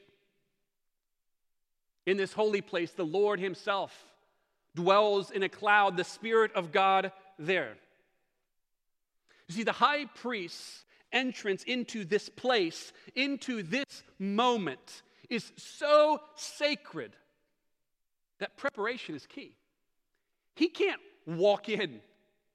In 2.04 2.16
this 2.16 2.32
holy 2.32 2.60
place, 2.60 2.90
the 2.90 3.06
Lord 3.06 3.40
Himself 3.40 4.04
dwells 4.74 5.30
in 5.30 5.42
a 5.42 5.48
cloud, 5.48 5.96
the 5.96 6.04
Spirit 6.04 6.52
of 6.54 6.72
God 6.72 7.10
there. 7.38 7.74
You 9.48 9.54
see, 9.54 9.62
the 9.62 9.72
high 9.72 10.04
priest's 10.06 10.84
entrance 11.12 11.62
into 11.64 12.04
this 12.04 12.28
place, 12.28 12.92
into 13.14 13.62
this 13.62 14.02
moment, 14.18 15.02
is 15.28 15.52
so 15.56 16.20
sacred 16.36 17.12
that 18.38 18.56
preparation 18.56 19.14
is 19.14 19.26
key. 19.26 19.56
He 20.56 20.68
can't 20.68 21.00
walk 21.26 21.68
in 21.68 22.00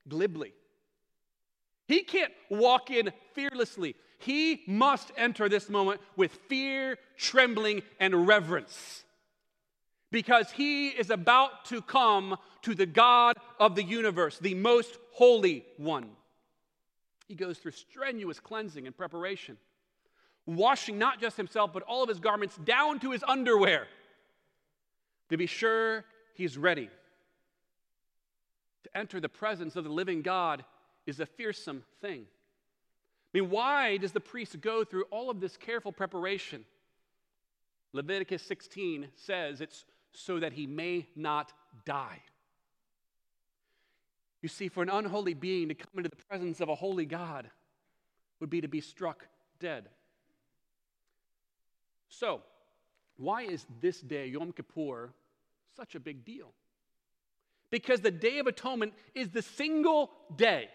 glibly. 0.08 0.54
He 1.88 2.04
can't 2.04 2.34
walk 2.50 2.92
in 2.92 3.12
fearlessly. 3.34 3.96
He 4.20 4.64
must 4.68 5.12
enter 5.18 5.48
this 5.48 5.70
moment 5.70 6.02
with 6.16 6.32
fear, 6.48 6.98
trembling, 7.18 7.84
and 8.00 8.28
reverence 8.28 9.04
because 10.12 10.50
he 10.52 10.88
is 10.88 11.10
about 11.10 11.66
to 11.66 11.82
come 11.82 12.38
to 12.62 12.74
the 12.74 12.86
God 12.86 13.38
of 13.60 13.76
the 13.76 13.84
universe, 13.84 14.40
the 14.40 14.54
most 14.54 14.98
holy 15.12 15.66
one. 15.76 16.10
He 17.28 17.36
goes 17.36 17.58
through 17.58 17.72
strenuous 17.72 18.40
cleansing 18.40 18.86
and 18.86 18.96
preparation, 18.96 19.58
washing 20.46 20.98
not 20.98 21.20
just 21.20 21.38
himself, 21.38 21.74
but 21.74 21.84
all 21.84 22.04
of 22.04 22.10
his 22.10 22.20
garments 22.20 22.58
down 22.58 23.00
to 23.00 23.12
his 23.12 23.24
underwear 23.28 23.88
to 25.30 25.38
be 25.38 25.48
sure 25.48 26.06
he's 26.36 26.58
ready 26.58 26.90
to 28.84 28.98
enter 28.98 29.20
the 29.20 29.30
presence 29.30 29.76
of 29.76 29.84
the 29.84 29.90
living 29.90 30.22
God 30.22 30.64
is 31.08 31.20
a 31.20 31.26
fearsome 31.26 31.84
thing. 32.02 32.26
I 33.34 33.40
mean, 33.40 33.50
why 33.50 33.98
does 33.98 34.12
the 34.12 34.20
priest 34.20 34.62
go 34.62 34.84
through 34.84 35.04
all 35.12 35.30
of 35.30 35.40
this 35.40 35.58
careful 35.58 35.92
preparation? 35.92 36.64
Leviticus 37.94 38.44
16 38.44 39.08
says 39.16 39.62
it's 39.62 39.86
so 40.14 40.40
that 40.40 40.54
he 40.54 40.68
may 40.68 41.08
not 41.16 41.52
die. 41.86 42.22
You 44.46 44.50
see, 44.50 44.68
for 44.68 44.84
an 44.84 44.90
unholy 44.90 45.34
being 45.34 45.70
to 45.70 45.74
come 45.74 45.94
into 45.98 46.10
the 46.12 46.24
presence 46.30 46.62
of 46.62 46.70
a 46.70 46.76
holy 46.76 47.08
God 47.08 47.50
would 48.40 48.52
be 48.52 48.62
to 48.62 48.68
be 48.68 48.80
struck 48.80 49.26
dead. 49.60 49.90
So, 52.10 52.44
why 53.18 53.42
is 53.42 53.66
this 53.82 54.00
day, 54.02 54.28
Yom 54.28 54.52
Kippur, 54.52 55.10
such 55.76 55.96
a 55.96 56.00
big 56.00 56.24
deal? 56.24 56.54
Because 57.72 58.02
the 58.02 58.12
Day 58.12 58.38
of 58.38 58.46
Atonement 58.46 58.94
is 59.16 59.30
the 59.30 59.42
single 59.42 60.12
day, 60.36 60.70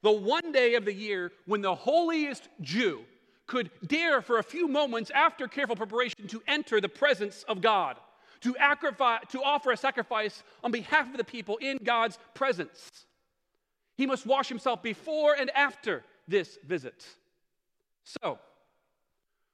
the 0.00 0.10
one 0.10 0.50
day 0.50 0.76
of 0.76 0.86
the 0.86 0.94
year 0.94 1.32
when 1.44 1.60
the 1.60 1.74
holiest 1.74 2.48
Jew 2.62 3.00
could 3.46 3.70
dare 3.86 4.22
for 4.22 4.38
a 4.38 4.42
few 4.42 4.68
moments 4.68 5.10
after 5.14 5.48
careful 5.48 5.76
preparation 5.76 6.28
to 6.28 6.42
enter 6.48 6.80
the 6.80 6.88
presence 6.88 7.42
of 7.46 7.60
God, 7.60 7.98
to, 8.42 8.52
to 8.52 9.42
offer 9.42 9.72
a 9.72 9.76
sacrifice 9.76 10.42
on 10.62 10.70
behalf 10.70 11.10
of 11.10 11.16
the 11.16 11.24
people 11.24 11.56
in 11.58 11.78
God's 11.82 12.18
presence. 12.34 12.90
He 13.96 14.06
must 14.06 14.26
wash 14.26 14.48
himself 14.48 14.82
before 14.82 15.34
and 15.34 15.50
after 15.50 16.04
this 16.28 16.58
visit. 16.66 17.06
So, 18.04 18.38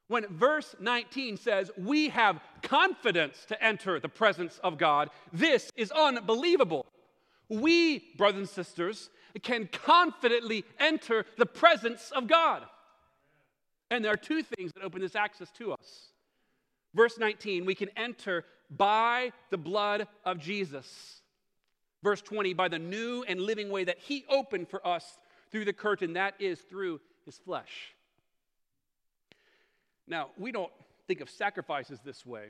when 0.07 0.25
verse 0.27 0.75
19 0.79 1.37
says, 1.37 1.69
We 1.77 2.09
have 2.09 2.39
confidence 2.63 3.45
to 3.49 3.63
enter 3.63 3.99
the 3.99 4.09
presence 4.09 4.59
of 4.63 4.77
God, 4.77 5.09
this 5.31 5.69
is 5.75 5.91
unbelievable. 5.91 6.85
We, 7.47 8.03
brothers 8.17 8.39
and 8.39 8.49
sisters, 8.49 9.09
can 9.43 9.67
confidently 9.71 10.65
enter 10.79 11.25
the 11.37 11.45
presence 11.45 12.11
of 12.15 12.27
God. 12.27 12.63
And 13.91 14.03
there 14.03 14.11
are 14.11 14.17
two 14.17 14.43
things 14.43 14.71
that 14.73 14.83
open 14.83 15.01
this 15.01 15.15
access 15.15 15.51
to 15.53 15.73
us. 15.73 16.11
Verse 16.93 17.19
19, 17.19 17.65
we 17.65 17.75
can 17.75 17.89
enter 17.95 18.45
by 18.69 19.31
the 19.49 19.57
blood 19.57 20.07
of 20.25 20.39
Jesus. 20.39 21.21
Verse 22.03 22.21
20, 22.21 22.53
by 22.53 22.67
the 22.67 22.79
new 22.79 23.23
and 23.27 23.41
living 23.41 23.69
way 23.69 23.83
that 23.83 23.99
he 23.99 24.25
opened 24.29 24.69
for 24.69 24.85
us 24.85 25.17
through 25.51 25.65
the 25.65 25.73
curtain, 25.73 26.13
that 26.13 26.35
is 26.39 26.59
through 26.61 27.01
his 27.25 27.37
flesh. 27.37 27.93
Now, 30.07 30.29
we 30.37 30.51
don't 30.51 30.71
think 31.07 31.21
of 31.21 31.29
sacrifices 31.29 31.99
this 32.03 32.25
way, 32.25 32.47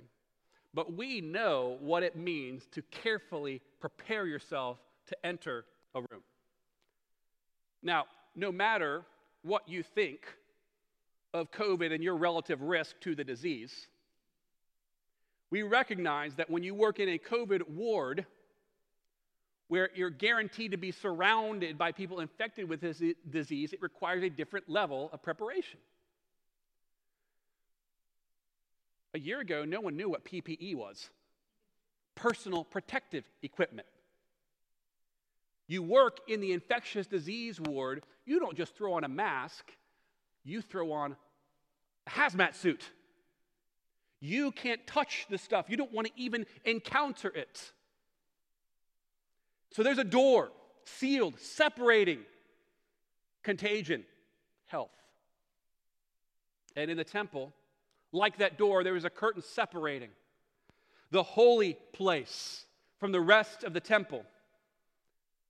but 0.73 0.93
we 0.93 1.21
know 1.21 1.77
what 1.79 2.03
it 2.03 2.15
means 2.15 2.67
to 2.73 2.81
carefully 2.83 3.61
prepare 3.79 4.25
yourself 4.25 4.77
to 5.07 5.25
enter 5.25 5.65
a 5.95 6.01
room. 6.01 6.21
Now, 7.81 8.05
no 8.35 8.51
matter 8.51 9.03
what 9.43 9.67
you 9.67 9.83
think 9.83 10.21
of 11.33 11.51
COVID 11.51 11.93
and 11.93 12.03
your 12.03 12.15
relative 12.15 12.61
risk 12.61 12.99
to 13.01 13.15
the 13.15 13.23
disease, 13.23 13.87
we 15.51 15.63
recognize 15.63 16.35
that 16.35 16.49
when 16.49 16.63
you 16.63 16.75
work 16.75 16.99
in 16.99 17.09
a 17.09 17.17
COVID 17.17 17.69
ward, 17.69 18.25
where 19.67 19.89
you're 19.95 20.09
guaranteed 20.09 20.71
to 20.71 20.77
be 20.77 20.91
surrounded 20.91 21.77
by 21.77 21.91
people 21.91 22.19
infected 22.19 22.67
with 22.67 22.81
this 22.81 23.01
disease, 23.29 23.71
it 23.71 23.81
requires 23.81 24.23
a 24.23 24.29
different 24.29 24.67
level 24.67 25.09
of 25.13 25.21
preparation. 25.21 25.79
A 29.13 29.19
year 29.19 29.39
ago, 29.39 29.65
no 29.65 29.79
one 29.81 29.95
knew 29.95 30.09
what 30.09 30.25
PPE 30.25 30.75
was 30.75 31.09
personal 32.15 32.63
protective 32.65 33.23
equipment. 33.41 33.87
You 35.67 35.81
work 35.83 36.17
in 36.27 36.41
the 36.41 36.51
infectious 36.51 37.07
disease 37.07 37.61
ward, 37.61 38.03
you 38.25 38.39
don't 38.39 38.57
just 38.57 38.75
throw 38.75 38.93
on 38.93 39.03
a 39.03 39.07
mask, 39.07 39.71
you 40.43 40.61
throw 40.61 40.91
on 40.91 41.15
a 42.07 42.09
hazmat 42.09 42.55
suit. 42.55 42.89
You 44.19 44.51
can't 44.51 44.85
touch 44.85 45.25
the 45.29 45.37
stuff, 45.37 45.67
you 45.69 45.77
don't 45.77 45.91
want 45.91 46.07
to 46.07 46.13
even 46.15 46.45
encounter 46.65 47.29
it. 47.29 47.71
So 49.71 49.83
there's 49.83 49.99
a 49.99 50.03
door 50.03 50.49
sealed, 50.85 51.39
separating 51.39 52.19
contagion, 53.43 54.03
health. 54.65 54.89
And 56.75 56.89
in 56.89 56.97
the 56.97 57.03
temple, 57.03 57.53
like 58.11 58.39
that 58.39 58.57
door, 58.57 58.83
there 58.83 58.93
was 58.93 59.05
a 59.05 59.09
curtain 59.09 59.41
separating 59.41 60.09
the 61.11 61.23
holy 61.23 61.77
place 61.93 62.65
from 62.99 63.11
the 63.11 63.21
rest 63.21 63.63
of 63.63 63.73
the 63.73 63.79
temple. 63.79 64.23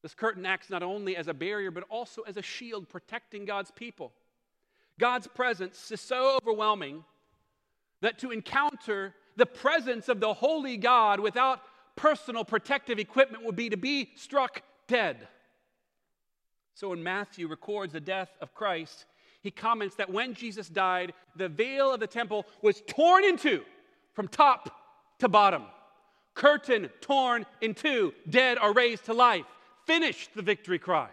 This 0.01 0.13
curtain 0.13 0.45
acts 0.45 0.69
not 0.69 0.83
only 0.83 1.17
as 1.17 1.27
a 1.27 1.33
barrier, 1.33 1.71
but 1.71 1.83
also 1.89 2.21
as 2.21 2.37
a 2.37 2.41
shield 2.41 2.87
protecting 2.87 3.45
God's 3.45 3.71
people. 3.71 4.13
God's 4.97 5.27
presence 5.27 5.91
is 5.91 5.99
so 6.01 6.37
overwhelming 6.41 7.03
that 8.01 8.19
to 8.19 8.31
encounter 8.31 9.13
the 9.35 9.45
presence 9.45 10.09
of 10.09 10.19
the 10.19 10.33
holy 10.33 10.77
God 10.77 11.19
without 11.19 11.61
personal 11.95 12.45
protective 12.45 12.99
equipment 12.99 13.45
would 13.45 13.55
be 13.55 13.69
to 13.69 13.77
be 13.77 14.11
struck 14.15 14.61
dead. 14.87 15.27
So 16.73 16.89
when 16.89 17.03
Matthew 17.03 17.47
records 17.47 17.93
the 17.93 17.99
death 17.99 18.29
of 18.41 18.53
Christ, 18.53 19.05
he 19.41 19.51
comments 19.51 19.95
that 19.95 20.09
when 20.09 20.33
Jesus 20.33 20.69
died, 20.69 21.13
the 21.35 21.49
veil 21.49 21.93
of 21.93 21.99
the 21.99 22.07
temple 22.07 22.45
was 22.61 22.81
torn 22.87 23.23
in 23.23 23.37
two 23.37 23.63
from 24.13 24.27
top 24.27 24.69
to 25.19 25.27
bottom. 25.27 25.63
Curtain 26.35 26.89
torn 27.01 27.45
in 27.61 27.73
two, 27.73 28.13
dead 28.29 28.57
are 28.57 28.73
raised 28.73 29.05
to 29.05 29.13
life. 29.13 29.45
Finished 29.85 30.31
the 30.35 30.41
victory 30.41 30.79
cry. 30.79 31.09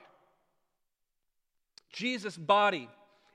Jesus' 1.92 2.36
body 2.36 2.88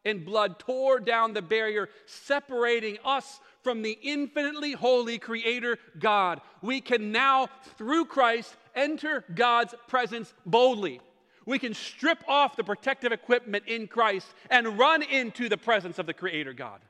and 0.05 0.25
blood 0.25 0.59
tore 0.59 0.99
down 0.99 1.33
the 1.33 1.41
barrier 1.41 1.89
separating 2.05 2.97
us 3.05 3.39
from 3.63 3.81
the 3.81 3.97
infinitely 4.01 4.73
holy 4.73 5.19
Creator 5.19 5.77
God. 5.99 6.41
We 6.61 6.81
can 6.81 7.11
now, 7.11 7.47
through 7.77 8.05
Christ, 8.05 8.55
enter 8.75 9.23
God's 9.35 9.75
presence 9.87 10.33
boldly. 10.45 10.99
We 11.45 11.59
can 11.59 11.73
strip 11.73 12.23
off 12.27 12.55
the 12.55 12.63
protective 12.63 13.11
equipment 13.11 13.65
in 13.67 13.87
Christ 13.87 14.27
and 14.49 14.77
run 14.77 15.03
into 15.03 15.49
the 15.49 15.57
presence 15.57 15.99
of 15.99 16.05
the 16.05 16.13
Creator 16.13 16.53
God. 16.53 16.81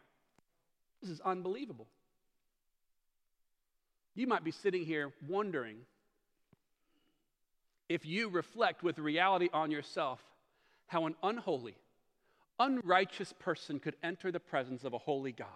This 1.01 1.09
is 1.09 1.21
unbelievable. 1.21 1.87
You 4.13 4.27
might 4.27 4.43
be 4.43 4.51
sitting 4.51 4.85
here 4.85 5.11
wondering 5.27 5.77
if 7.89 8.05
you 8.05 8.29
reflect 8.29 8.83
with 8.83 8.99
reality 8.99 9.49
on 9.53 9.71
yourself 9.71 10.21
how 10.87 11.05
an 11.05 11.15
unholy, 11.23 11.75
unrighteous 12.61 13.33
person 13.39 13.79
could 13.79 13.95
enter 14.03 14.31
the 14.31 14.39
presence 14.39 14.83
of 14.83 14.93
a 14.93 14.97
holy 14.97 15.31
God. 15.31 15.47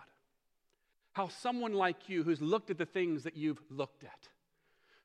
How 1.14 1.30
someone 1.30 1.74
like 1.74 2.10
you, 2.10 2.24
who's 2.24 2.42
looked 2.42 2.70
at 2.70 2.78
the 2.78 2.86
things 2.86 3.24
that 3.24 3.38
you've 3.38 3.62
looked 3.70 4.04
at, 4.04 4.28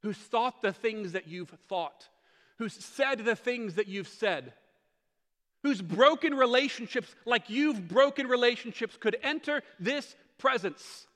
who's 0.02 0.16
thought 0.16 0.62
the 0.62 0.72
things 0.72 1.12
that 1.12 1.28
you've 1.28 1.54
thought, 1.68 2.08
who's 2.58 2.72
said 2.72 3.24
the 3.24 3.36
things 3.36 3.76
that 3.76 3.86
you've 3.86 4.08
said, 4.08 4.52
who's 5.62 5.82
broken 5.82 6.34
relationships 6.34 7.14
like 7.26 7.50
you've 7.50 7.86
broken 7.86 8.26
relationships, 8.26 8.96
could 8.96 9.16
enter 9.22 9.62
this 9.78 10.16
presence. 10.38 11.06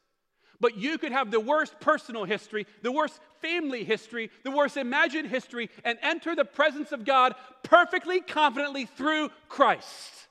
But 0.61 0.77
you 0.77 0.99
could 0.99 1.13
have 1.13 1.31
the 1.31 1.41
worst 1.41 1.81
personal 1.81 2.25
history, 2.25 2.67
the 2.83 2.93
worst 2.93 3.19
family 3.41 3.85
history, 3.85 4.31
the 4.45 4.51
worst 4.51 4.77
imagined 4.77 5.29
history, 5.29 5.71
and 5.83 5.99
enter 6.03 6.37
the 6.37 6.45
presence 6.45 6.93
of 6.93 7.05
God 7.05 7.35
perfectly, 7.63 8.21
confidently 8.21 8.87
through 8.87 9.31
Christ. 9.49 10.29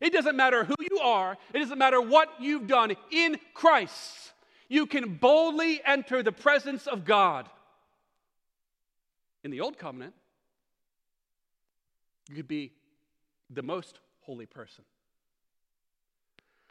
It 0.00 0.12
doesn't 0.12 0.36
matter 0.36 0.64
who 0.64 0.74
you 0.90 0.98
are, 1.00 1.36
it 1.52 1.58
doesn't 1.58 1.78
matter 1.78 2.00
what 2.00 2.28
you've 2.40 2.66
done 2.66 2.96
in 3.10 3.38
Christ. 3.52 4.32
You 4.68 4.86
can 4.86 5.16
boldly 5.16 5.80
enter 5.84 6.22
the 6.22 6.32
presence 6.32 6.86
of 6.86 7.04
God. 7.04 7.48
In 9.42 9.50
the 9.50 9.60
Old 9.60 9.78
Covenant, 9.78 10.14
you 12.28 12.36
could 12.36 12.48
be 12.48 12.72
the 13.50 13.62
most 13.62 13.98
holy 14.20 14.46
person, 14.46 14.84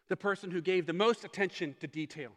the 0.07 0.15
person 0.15 0.49
who 0.49 0.61
gave 0.61 0.85
the 0.85 0.93
most 0.93 1.25
attention 1.25 1.75
to 1.81 1.87
detail, 1.87 2.31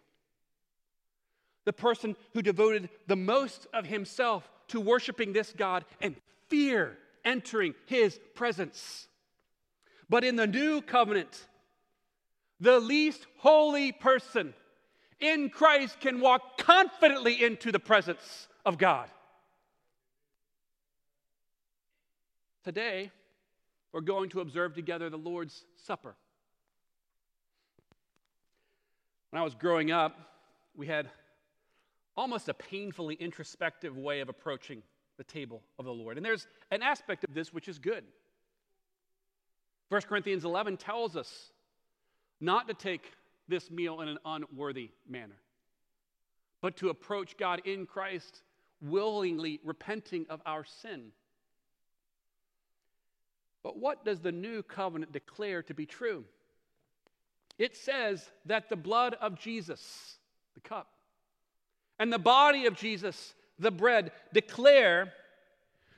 the 1.65 1.73
person 1.73 2.17
who 2.33 2.43
devoted 2.43 2.89
the 3.07 3.17
most 3.17 3.67
of 3.73 3.87
himself 3.87 4.51
to 4.69 4.81
worshiping 4.81 5.33
this 5.33 5.55
God 5.57 5.85
and 6.01 6.17
fear 6.49 6.99
entering 7.25 7.75
his 7.87 8.19
presence. 8.35 9.07
But 10.13 10.25
in 10.25 10.37
the 10.37 10.47
new 10.47 10.83
covenant, 10.83 11.49
the 12.61 12.79
least 12.79 13.27
holy 13.39 13.93
person 13.93 14.53
in 15.19 15.49
Christ 15.49 16.01
can 16.01 16.21
walk 16.21 16.59
confidently 16.59 17.43
into 17.43 17.73
the 17.73 17.79
presence 17.79 18.47
of 18.67 18.77
God. 18.77 19.09
Today, 22.63 23.11
we're 23.91 24.03
going 24.03 24.29
to 24.29 24.41
observe 24.41 24.75
together 24.75 25.09
the 25.09 25.17
Lord's 25.17 25.65
Supper. 25.87 26.15
When 29.31 29.41
I 29.41 29.45
was 29.45 29.55
growing 29.55 29.93
up, 29.93 30.19
we 30.77 30.89
had 30.89 31.09
almost 32.19 32.51
a 32.51 32.55
painfully 32.55 33.15
introspective 33.15 33.97
way 33.97 34.21
of 34.21 34.29
approaching 34.29 34.83
the 35.17 35.25
table 35.25 35.63
of 35.79 35.87
the 35.87 35.95
Lord. 35.95 36.19
And 36.19 36.27
there's 36.27 36.47
an 36.71 36.83
aspect 36.83 37.25
of 37.25 37.33
this 37.33 37.51
which 37.51 37.67
is 37.67 37.79
good. 37.79 38.05
1 39.93 40.01
Corinthians 40.09 40.47
11 40.47 40.79
tells 40.79 41.17
us 41.17 41.51
not 42.41 42.67
to 42.67 42.73
take 42.73 43.13
this 43.47 43.71
meal 43.71 44.01
in 44.01 44.09
an 44.09 44.17
unworthy 44.25 44.89
manner, 45.07 45.37
but 46.63 46.79
to 46.79 46.89
approach 46.89 47.37
God 47.37 47.61
in 47.67 47.85
Christ 47.85 48.41
willingly 48.81 49.61
repenting 49.63 50.25
of 50.31 50.41
our 50.47 50.65
sin. 50.65 51.09
But 53.63 53.77
what 53.77 54.03
does 54.03 54.21
the 54.21 54.33
new 54.33 54.63
covenant 54.63 55.13
declare 55.13 55.63
to 55.65 55.75
be 55.75 55.85
true? 55.85 56.25
It 57.59 57.77
says 57.77 58.31
that 58.47 58.71
the 58.71 58.77
blood 58.77 59.15
of 59.21 59.39
Jesus, 59.39 60.17
the 60.55 60.61
cup, 60.61 60.89
and 61.99 62.11
the 62.11 62.19
body 62.19 62.65
of 62.65 62.77
Jesus, 62.77 63.35
the 63.59 63.71
bread, 63.71 64.13
declare 64.33 65.13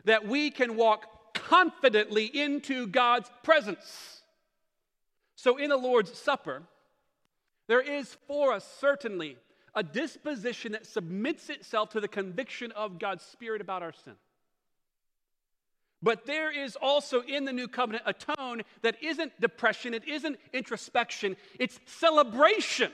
that 0.04 0.26
we 0.26 0.50
can 0.50 0.74
walk 0.74 1.13
confidently 1.48 2.24
into 2.24 2.87
God's 2.87 3.30
presence. 3.42 4.22
So, 5.37 5.57
in 5.57 5.70
the 5.70 5.76
Lord's 5.76 6.16
Supper, 6.16 6.62
there 7.66 7.80
is 7.80 8.16
for 8.26 8.52
us 8.52 8.66
certainly 8.80 9.37
a 9.74 9.83
disposition 9.83 10.72
that 10.72 10.87
submits 10.87 11.50
itself 11.50 11.90
to 11.90 12.00
the 12.00 12.09
conviction 12.09 12.72
of 12.72 12.98
God's 12.98 13.24
Spirit 13.24 13.61
about 13.61 13.83
our 13.83 13.92
sin. 13.92 14.14
But 16.02 16.26
there 16.26 16.50
is 16.50 16.76
also 16.76 17.22
in 17.22 17.44
the 17.44 17.52
new 17.52 17.66
covenant 17.66 18.04
a 18.07 18.12
tone 18.12 18.62
that 18.83 19.02
isn't 19.02 19.40
depression, 19.40 19.94
it 19.94 20.07
isn't 20.07 20.38
introspection, 20.52 21.37
it's 21.59 21.80
celebration 21.87 22.92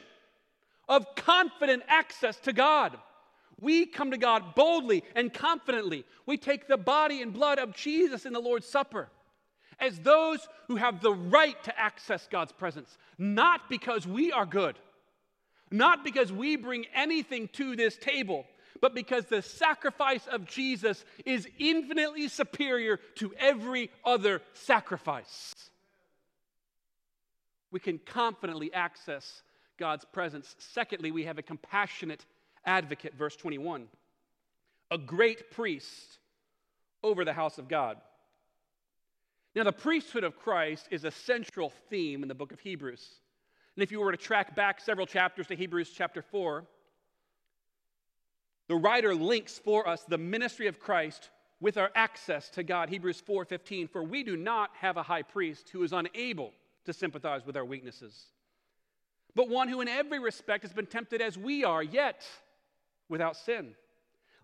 of 0.89 1.15
confident 1.17 1.83
access 1.89 2.39
to 2.41 2.53
God. 2.53 2.97
We 3.61 3.87
come 3.87 4.11
to 4.11 4.19
God 4.19 4.55
boldly 4.55 5.05
and 5.15 5.33
confidently. 5.33 6.05
We 6.27 6.37
take 6.37 6.67
the 6.67 6.77
body 6.77 7.23
and 7.23 7.33
blood 7.33 7.59
of 7.59 7.75
Jesus 7.75 8.27
in 8.27 8.33
the 8.33 8.41
Lord's 8.41 8.67
Supper 8.67 9.09
as 9.79 9.99
those 10.01 10.47
who 10.69 10.77
have 10.77 11.01
the 11.01 11.13
right 11.13 11.63
to 11.65 11.79
access 11.79 12.29
God's 12.31 12.53
presence, 12.53 12.97
not 13.19 13.69
because 13.69 14.07
we 14.07 14.31
are 14.31 14.47
good, 14.47 14.79
not 15.71 16.05
because 16.05 16.33
we 16.33 16.57
bring 16.57 16.85
anything 16.95 17.49
to 17.55 17.75
this 17.77 17.97
table, 17.97 18.47
but 18.81 18.95
because 18.95 19.25
the 19.27 19.43
sacrifice 19.43 20.27
of 20.27 20.47
Jesus 20.47 21.05
is 21.25 21.49
infinitely 21.59 22.29
superior 22.29 22.99
to 23.17 23.33
every 23.39 23.91
other 24.05 24.43
sacrifice. 24.53 25.55
We 27.71 27.81
can 27.81 27.99
confidently 27.99 28.73
access 28.73 29.43
God's 29.79 30.05
presence. 30.05 30.55
Secondly, 30.59 31.11
we 31.11 31.25
have 31.25 31.39
a 31.39 31.43
compassionate 31.43 32.25
advocate, 32.65 33.15
verse 33.15 33.37
21, 33.37 33.87
a 34.91 34.99
great 34.99 35.51
priest 35.51 36.19
over 37.03 37.25
the 37.25 37.33
house 37.33 37.59
of 37.59 37.69
God. 37.69 37.97
Now, 39.55 39.65
the 39.65 39.73
priesthood 39.73 40.25
of 40.25 40.39
Christ 40.39 40.87
is 40.91 41.05
a 41.05 41.11
central 41.11 41.73
theme 41.89 42.23
in 42.23 42.29
the 42.29 42.35
book 42.35 42.53
of 42.53 42.61
Hebrews. 42.61 43.05
And 43.77 43.83
if 43.83 43.91
you 43.91 44.01
were 44.01 44.13
to 44.13 44.17
track 44.17 44.55
back 44.55 44.81
several 44.81 45.07
chapters 45.07 45.47
to 45.49 45.57
Hebrews 45.57 45.91
chapter 45.91 46.23
4, 46.23 46.65
the 48.69 48.77
writer 48.77 49.15
links 49.15 49.59
for 49.59 49.89
us 49.89 50.05
the 50.05 50.19
ministry 50.19 50.69
of 50.69 50.79
Christ 50.79 51.31
with 51.61 51.77
our 51.77 51.91
access 51.95 52.49
to 52.51 52.63
God. 52.63 52.89
Hebrews 52.89 53.21
4:15 53.21 53.89
For 53.89 54.03
we 54.03 54.23
do 54.23 54.37
not 54.37 54.71
have 54.77 54.97
a 54.97 55.03
high 55.03 55.23
priest 55.23 55.71
who 55.71 55.83
is 55.83 55.93
unable 55.93 56.53
to 56.85 56.93
sympathize 56.93 57.45
with 57.45 57.57
our 57.57 57.65
weaknesses, 57.65 58.33
but 59.35 59.49
one 59.49 59.69
who 59.69 59.81
in 59.81 59.89
every 59.89 60.19
respect 60.19 60.63
has 60.63 60.73
been 60.73 60.87
tempted 60.87 61.21
as 61.21 61.37
we 61.37 61.65
are, 61.65 61.83
yet 61.83 62.27
without 63.11 63.37
sin. 63.37 63.75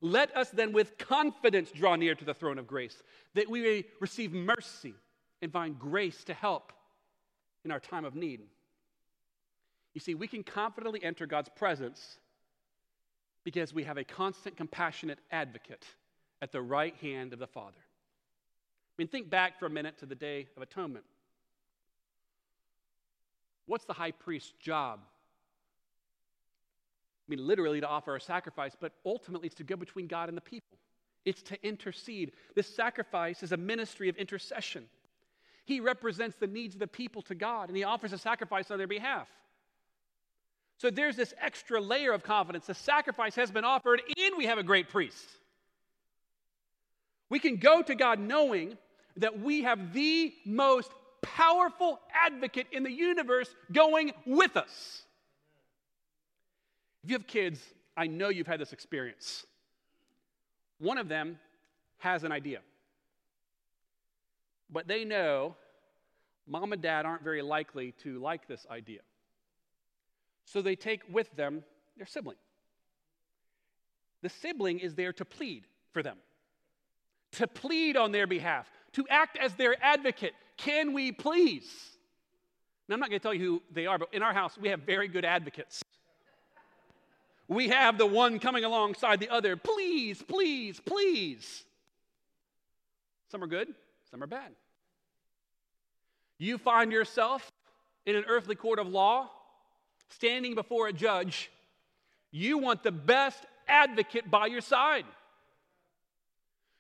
Let 0.03 0.37
us 0.37 0.51
then 0.51 0.73
with 0.73 0.99
confidence 0.99 1.71
draw 1.71 1.97
near 1.97 2.15
to 2.15 2.25
the 2.25 2.35
throne 2.35 2.59
of 2.59 2.67
grace, 2.67 3.03
that 3.35 3.49
we 3.49 3.63
may 3.63 3.85
receive 4.01 4.33
mercy 4.33 4.95
and 5.41 5.51
find 5.51 5.79
grace 5.79 6.23
to 6.25 6.35
help 6.35 6.73
in 7.65 7.71
our 7.71 7.81
time 7.81 8.05
of 8.05 8.15
need. 8.15 8.43
You 9.95 10.01
see, 10.01 10.15
we 10.15 10.29
can 10.29 10.43
confidently 10.43 11.03
enter 11.03 11.27
God's 11.27 11.49
presence 11.49 12.19
because 13.45 13.73
we 13.73 13.85
have 13.85 13.97
a 13.97 14.05
constant, 14.05 14.57
compassionate 14.57 15.19
advocate 15.31 15.87
at 16.43 16.53
the 16.53 16.61
right 16.61 16.95
hand 16.97 17.33
of 17.33 17.39
the 17.39 17.47
Father. 17.47 17.79
I 17.79 18.95
mean, 18.99 19.09
think 19.09 19.31
back 19.31 19.59
for 19.59 19.67
a 19.67 19.71
minute 19.71 19.99
to 19.99 20.07
the 20.07 20.15
Day 20.15 20.49
of 20.57 20.63
Atonement. 20.63 21.05
What's 23.67 23.85
the 23.85 23.93
high 23.93 24.11
priest's 24.11 24.53
job? 24.61 25.01
I 27.27 27.35
mean, 27.35 27.47
literally 27.47 27.81
to 27.81 27.89
offer 27.89 28.15
a 28.15 28.21
sacrifice, 28.21 28.77
but 28.79 28.93
ultimately 29.05 29.47
it's 29.47 29.57
to 29.57 29.65
go 29.65 29.77
between 29.77 30.07
God 30.07 30.29
and 30.29 30.37
the 30.37 30.43
people. 30.43 30.79
It's 31.25 31.43
to 31.43 31.67
intercede. 31.67 32.33
This 32.55 32.69
sacrifice 32.69 33.43
is 33.43 33.51
a 33.51 33.57
ministry 33.57 34.09
of 34.09 34.17
intercession. 34.17 34.85
He 35.65 35.81
represents 35.81 36.37
the 36.37 36.47
needs 36.47 36.77
of 36.77 36.79
the 36.79 36.87
people 36.87 37.23
to 37.23 37.35
God, 37.35 37.69
and 37.69 37.77
he 37.77 37.83
offers 37.83 38.13
a 38.13 38.19
sacrifice 38.19 38.71
on 38.71 38.79
their 38.79 38.87
behalf. 38.87 39.29
So 40.79 40.91
there's 40.91 41.17
this 41.17 41.35
extra 41.41 41.81
layer 41.81 42.13
of 42.13 42.23
confidence. 42.23 42.67
The 42.67 42.75
sacrifice 42.75 43.35
has 43.35 43.51
been 43.51 43.65
offered, 43.65 44.03
and 44.17 44.37
we 44.37 44.47
have 44.47 44.59
a 44.59 44.63
great 44.63 44.89
priest. 44.89 45.25
We 47.29 47.41
can 47.41 47.57
go 47.57 47.83
to 47.83 47.95
God 47.97 48.21
knowing 48.21 48.79
that 49.17 49.41
we 49.41 49.63
have 49.63 49.93
the 49.93 50.33
most 50.45 50.91
powerful 51.23 51.99
advocate 52.15 52.69
in 52.71 52.85
the 52.85 52.93
universe 52.93 53.53
going 53.73 54.13
with 54.27 54.57
us. 54.57 55.03
If 57.07 57.11
you 57.11 57.19
have 57.19 57.29
kids, 57.29 57.61
I 57.97 58.09
know 58.09 58.31
you've 58.31 58.49
had 58.49 58.59
this 58.59 58.73
experience. 58.73 59.47
One 60.81 60.99
of 60.99 61.09
them 61.09 61.39
has 61.99 62.25
an 62.25 62.33
idea, 62.33 62.63
but 64.69 64.89
they 64.89 65.05
know 65.05 65.55
mom 66.49 66.73
and 66.73 66.83
dad 66.83 67.07
aren't 67.07 67.23
very 67.23 67.43
likely 67.43 67.93
to 68.03 68.19
like 68.19 68.49
this 68.49 68.67
idea. 68.69 69.03
So 70.47 70.61
they 70.61 70.75
take 70.75 71.03
with 71.09 71.31
them 71.37 71.63
their 71.97 72.07
sibling. 72.07 72.39
The 74.23 74.29
sibling 74.29 74.81
is 74.81 74.97
there 74.97 75.13
to 75.13 75.25
plead 75.25 75.69
for 75.93 76.03
them, 76.03 76.17
to 77.35 77.47
plead 77.47 77.97
on 77.97 78.11
their 78.11 78.27
behalf, 78.27 78.67
to 78.95 79.07
act 79.09 79.37
as 79.37 79.55
their 79.55 79.77
advocate. 79.81 80.33
Can 80.57 80.93
we 80.93 81.13
please? 81.13 81.73
Now, 82.89 82.95
I'm 82.95 83.01
not 83.01 83.11
going 83.11 83.21
to 83.21 83.23
tell 83.23 83.33
you 83.33 83.45
who 83.45 83.63
they 83.71 83.87
are, 83.87 83.97
but 83.97 84.13
in 84.13 84.25
our 84.25 84.35
house, 84.35 84.59
we 84.59 84.71
have 84.71 84.81
very 84.81 85.07
good 85.07 85.25
advocates. 85.25 85.85
We 87.49 87.69
have 87.69 87.99
the 87.99 88.07
one 88.07 88.39
coming 88.39 88.65
alongside 88.65 89.21
the 89.21 89.29
other. 89.29 89.57
Please, 89.57 90.23
please, 90.23 90.81
please. 90.85 91.65
Some 93.31 93.43
are 93.43 93.47
good, 93.47 93.73
some 94.11 94.23
are 94.23 94.27
bad. 94.27 94.53
You 96.39 96.59
find 96.59 96.93
yourself 96.93 97.51
in 98.05 98.17
an 98.17 98.25
earthly 98.29 98.55
court 98.55 98.79
of 98.79 98.89
law 98.89 99.31
standing 100.09 100.55
before 100.55 100.89
a 100.89 100.93
judge, 100.93 101.51
you 102.31 102.59
want 102.59 102.83
the 102.83 102.93
best 102.93 103.45
advocate 103.67 104.31
by 104.31 104.47
your 104.47 104.61
side. 104.61 105.05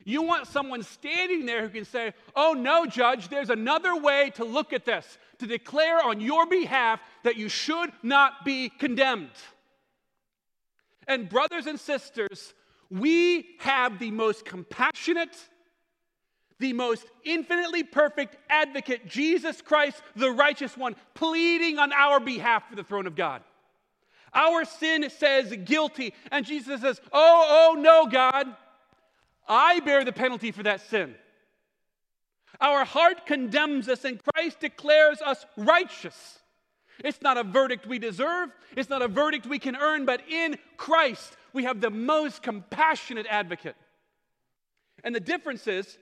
You 0.04 0.22
want 0.22 0.46
someone 0.46 0.84
standing 0.84 1.46
there 1.46 1.62
who 1.62 1.68
can 1.68 1.84
say, 1.84 2.12
Oh, 2.36 2.52
no, 2.52 2.86
judge, 2.86 3.28
there's 3.28 3.50
another 3.50 3.96
way 3.96 4.30
to 4.36 4.44
look 4.44 4.72
at 4.72 4.84
this, 4.84 5.18
to 5.38 5.46
declare 5.46 6.00
on 6.00 6.20
your 6.20 6.46
behalf 6.46 7.00
that 7.24 7.36
you 7.36 7.48
should 7.48 7.90
not 8.02 8.44
be 8.44 8.68
condemned. 8.68 9.30
And, 11.06 11.28
brothers 11.28 11.66
and 11.66 11.78
sisters, 11.78 12.54
we 12.90 13.56
have 13.58 13.98
the 13.98 14.10
most 14.10 14.44
compassionate, 14.44 15.36
the 16.58 16.72
most 16.72 17.04
infinitely 17.24 17.82
perfect 17.82 18.36
advocate, 18.48 19.06
Jesus 19.06 19.60
Christ, 19.60 20.02
the 20.14 20.30
righteous 20.30 20.76
one, 20.76 20.96
pleading 21.14 21.78
on 21.78 21.92
our 21.92 22.20
behalf 22.20 22.68
for 22.68 22.76
the 22.76 22.84
throne 22.84 23.06
of 23.06 23.14
God. 23.14 23.42
Our 24.32 24.64
sin 24.64 25.08
says 25.10 25.54
guilty, 25.64 26.12
and 26.30 26.44
Jesus 26.44 26.80
says, 26.80 27.00
Oh, 27.12 27.72
oh, 27.72 27.80
no, 27.80 28.06
God, 28.06 28.46
I 29.48 29.80
bear 29.80 30.04
the 30.04 30.12
penalty 30.12 30.50
for 30.50 30.62
that 30.64 30.80
sin. 30.80 31.14
Our 32.60 32.84
heart 32.84 33.26
condemns 33.26 33.88
us, 33.88 34.04
and 34.04 34.20
Christ 34.22 34.60
declares 34.60 35.20
us 35.20 35.44
righteous. 35.56 36.38
It's 37.04 37.20
not 37.22 37.36
a 37.36 37.44
verdict 37.44 37.86
we 37.86 37.98
deserve, 37.98 38.50
it's 38.76 38.88
not 38.88 39.02
a 39.02 39.08
verdict 39.08 39.46
we 39.46 39.58
can 39.58 39.76
earn, 39.76 40.04
but 40.04 40.22
in 40.28 40.56
Christ, 40.76 41.36
we 41.52 41.64
have 41.64 41.80
the 41.80 41.90
most 41.90 42.42
compassionate 42.42 43.26
advocate. 43.28 43.76
And 45.04 45.14
the 45.14 45.20
difference 45.20 45.66
is, 45.66 45.98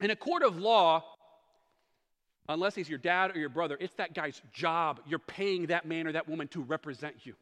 in 0.00 0.10
a 0.10 0.16
court 0.16 0.42
of 0.42 0.58
law, 0.58 1.04
unless 2.48 2.74
he's 2.74 2.88
your 2.88 2.98
dad 2.98 3.34
or 3.34 3.38
your 3.38 3.48
brother, 3.48 3.76
it's 3.80 3.94
that 3.94 4.14
guy's 4.14 4.40
job. 4.52 5.00
You're 5.06 5.18
paying 5.18 5.66
that 5.66 5.86
man 5.86 6.06
or 6.06 6.12
that 6.12 6.28
woman 6.28 6.48
to 6.48 6.60
represent 6.60 7.24
you. 7.24 7.34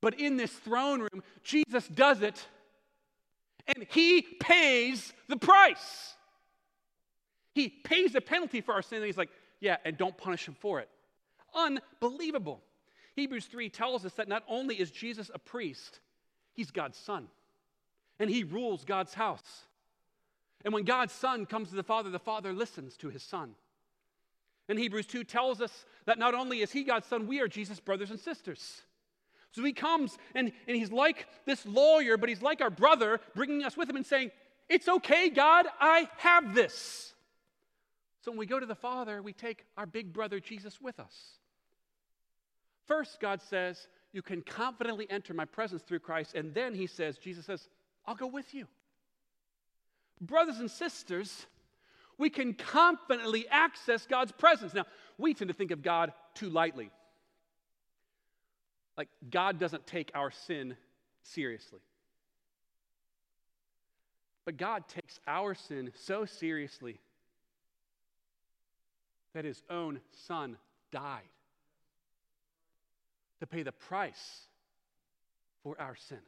But 0.00 0.20
in 0.20 0.36
this 0.36 0.50
throne 0.50 1.00
room, 1.00 1.22
Jesus 1.42 1.86
does 1.88 2.20
it, 2.20 2.46
and 3.74 3.86
he 3.90 4.22
pays 4.22 5.12
the 5.28 5.36
price. 5.36 6.14
He 7.54 7.68
pays 7.68 8.12
the 8.12 8.20
penalty 8.20 8.60
for 8.60 8.74
our 8.74 8.82
sin, 8.82 8.98
and 8.98 9.06
he's 9.06 9.16
like, 9.16 9.30
yeah, 9.60 9.76
and 9.84 9.96
don't 9.96 10.16
punish 10.16 10.46
him 10.46 10.56
for 10.60 10.80
it. 10.80 10.88
Unbelievable. 11.54 12.62
Hebrews 13.16 13.46
3 13.46 13.68
tells 13.68 14.04
us 14.04 14.12
that 14.14 14.28
not 14.28 14.42
only 14.48 14.74
is 14.74 14.90
Jesus 14.90 15.30
a 15.32 15.38
priest, 15.38 16.00
he's 16.52 16.70
God's 16.70 16.98
son, 16.98 17.28
and 18.18 18.28
he 18.28 18.44
rules 18.44 18.84
God's 18.84 19.14
house. 19.14 19.64
And 20.64 20.72
when 20.72 20.84
God's 20.84 21.12
Son 21.12 21.44
comes 21.44 21.68
to 21.68 21.76
the 21.76 21.82
Father, 21.82 22.10
the 22.10 22.18
Father 22.18 22.52
listens 22.52 22.96
to 22.96 23.10
his 23.10 23.22
Son. 23.22 23.54
And 24.68 24.78
Hebrews 24.78 25.06
2 25.06 25.24
tells 25.24 25.60
us 25.60 25.84
that 26.06 26.18
not 26.18 26.34
only 26.34 26.62
is 26.62 26.72
he 26.72 26.84
God's 26.84 27.06
Son, 27.06 27.26
we 27.26 27.40
are 27.40 27.48
Jesus' 27.48 27.80
brothers 27.80 28.10
and 28.10 28.18
sisters. 28.18 28.82
So 29.52 29.62
he 29.62 29.74
comes 29.74 30.16
and, 30.34 30.52
and 30.66 30.76
he's 30.76 30.90
like 30.90 31.28
this 31.44 31.64
lawyer, 31.66 32.16
but 32.16 32.30
he's 32.30 32.42
like 32.42 32.62
our 32.62 32.70
brother, 32.70 33.20
bringing 33.34 33.62
us 33.62 33.76
with 33.76 33.88
him 33.88 33.96
and 33.96 34.06
saying, 34.06 34.30
It's 34.68 34.88
okay, 34.88 35.28
God, 35.28 35.66
I 35.78 36.08
have 36.16 36.54
this. 36.54 37.14
So 38.22 38.30
when 38.30 38.38
we 38.38 38.46
go 38.46 38.58
to 38.58 38.66
the 38.66 38.74
Father, 38.74 39.22
we 39.22 39.34
take 39.34 39.66
our 39.76 39.86
big 39.86 40.14
brother 40.14 40.40
Jesus 40.40 40.80
with 40.80 40.98
us. 40.98 41.14
First, 42.86 43.20
God 43.20 43.40
says, 43.42 43.88
you 44.12 44.22
can 44.22 44.42
confidently 44.42 45.06
enter 45.10 45.34
my 45.34 45.44
presence 45.44 45.82
through 45.82 46.00
Christ. 46.00 46.34
And 46.34 46.54
then 46.54 46.74
he 46.74 46.86
says, 46.86 47.18
Jesus 47.18 47.46
says, 47.46 47.68
I'll 48.06 48.14
go 48.14 48.26
with 48.26 48.54
you. 48.54 48.66
Brothers 50.20 50.60
and 50.60 50.70
sisters, 50.70 51.46
we 52.18 52.30
can 52.30 52.54
confidently 52.54 53.46
access 53.48 54.06
God's 54.06 54.32
presence. 54.32 54.74
Now, 54.74 54.84
we 55.18 55.34
tend 55.34 55.48
to 55.48 55.54
think 55.54 55.70
of 55.70 55.82
God 55.82 56.12
too 56.34 56.48
lightly. 56.48 56.90
Like, 58.96 59.08
God 59.28 59.58
doesn't 59.58 59.86
take 59.86 60.12
our 60.14 60.30
sin 60.30 60.76
seriously. 61.22 61.80
But 64.44 64.58
God 64.58 64.86
takes 64.86 65.18
our 65.26 65.54
sin 65.54 65.90
so 65.94 66.24
seriously 66.26 67.00
that 69.32 69.44
his 69.44 69.62
own 69.68 70.00
son 70.12 70.56
died 70.92 71.22
to 73.44 73.54
pay 73.54 73.62
the 73.62 73.72
price 73.72 74.46
for 75.62 75.78
our 75.78 75.94
sin. 75.94 76.18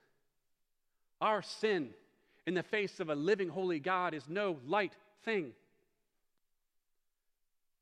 Our 1.20 1.40
sin 1.40 1.90
in 2.46 2.54
the 2.54 2.62
face 2.62 3.00
of 3.00 3.08
a 3.08 3.14
living, 3.14 3.48
holy 3.48 3.80
God 3.80 4.12
is 4.12 4.22
no 4.28 4.58
light 4.66 4.92
thing. 5.24 5.52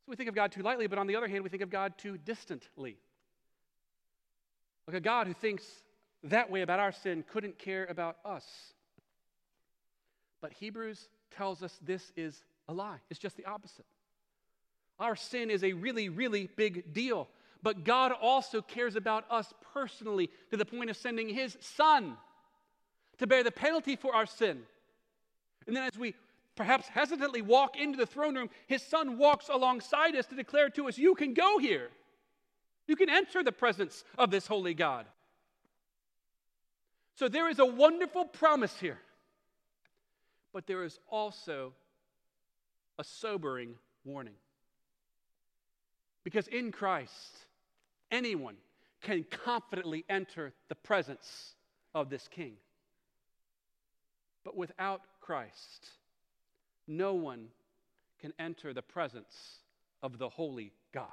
So 0.05 0.11
we 0.11 0.17
think 0.17 0.29
of 0.29 0.35
God 0.37 0.53
too 0.53 0.63
lightly, 0.63 0.87
but 0.87 0.99
on 0.99 1.09
the 1.09 1.17
other 1.17 1.27
hand, 1.27 1.43
we 1.43 1.51
think 1.51 1.63
of 1.63 1.71
God 1.71 1.99
too 1.99 2.17
distantly. 2.17 2.97
Like 4.87 4.97
a 4.97 5.01
God 5.01 5.27
who 5.27 5.35
thinks 5.35 5.65
that 6.25 6.51
way 6.51 6.63
about 6.63 6.79
our 6.79 6.93
sin 6.93 7.25
couldn't 7.27 7.59
care 7.59 7.87
about 7.87 8.17
us. 8.25 8.45
But 10.41 10.53
Hebrews 10.53 11.09
tells 11.37 11.63
us 11.63 11.77
this 11.83 12.13
is 12.17 12.43
a 12.69 12.73
lie. 12.73 12.99
It's 13.11 13.19
just 13.19 13.37
the 13.37 13.47
opposite. 13.47 13.87
Our 15.01 15.17
sin 15.17 15.51
is 15.51 15.65
a 15.65 15.73
really, 15.73 16.09
really 16.09 16.49
big 16.55 16.93
deal. 16.93 17.29
But 17.65 17.83
God 17.83 18.13
also 18.13 18.61
cares 18.61 18.95
about 18.95 19.25
us 19.31 19.55
personally 19.73 20.29
to 20.51 20.59
the 20.59 20.67
point 20.67 20.91
of 20.91 20.99
sending 20.99 21.31
His 21.31 21.57
Son 21.61 22.19
to 23.17 23.27
bear 23.27 23.43
the 23.43 23.51
penalty 23.51 23.97
for 23.97 24.15
our 24.15 24.27
sin. 24.27 24.61
And 25.67 25.75
then, 25.75 25.85
as 25.85 25.99
we 25.99 26.15
perhaps 26.57 26.89
hesitantly 26.89 27.41
walk 27.41 27.79
into 27.81 27.97
the 27.97 28.05
throne 28.05 28.37
room, 28.37 28.51
His 28.67 28.83
Son 28.83 29.17
walks 29.17 29.49
alongside 29.49 30.15
us 30.15 30.27
to 30.27 30.35
declare 30.35 30.69
to 30.71 30.89
us, 30.89 30.99
You 30.99 31.15
can 31.15 31.33
go 31.33 31.57
here. 31.57 31.89
You 32.87 32.97
can 32.97 33.09
enter 33.09 33.43
the 33.43 33.51
presence 33.51 34.05
of 34.19 34.31
this 34.31 34.47
holy 34.47 34.75
God. 34.75 35.07
So 37.15 37.31
there 37.31 37.49
is 37.49 37.61
a 37.61 37.65
wonderful 37.65 38.27
promise 38.27 38.79
here, 38.79 38.99
but 40.53 40.67
there 40.67 40.85
is 40.85 40.99
also 41.11 41.73
a 42.99 43.05
sobering 43.05 43.77
warning. 44.05 44.35
Because 46.25 46.47
in 46.49 46.71
Christ, 46.71 47.47
anyone 48.11 48.57
can 49.03 49.25
confidently 49.45 50.05
enter 50.09 50.53
the 50.69 50.75
presence 50.75 51.55
of 51.95 52.11
this 52.11 52.27
King. 52.29 52.55
But 54.45 54.57
without 54.57 55.03
Christ, 55.21 55.89
no 56.87 57.15
one 57.15 57.49
can 58.21 58.33
enter 58.39 58.73
the 58.73 58.83
presence 58.83 59.59
of 60.03 60.19
the 60.19 60.29
holy 60.29 60.73
God. 60.93 61.07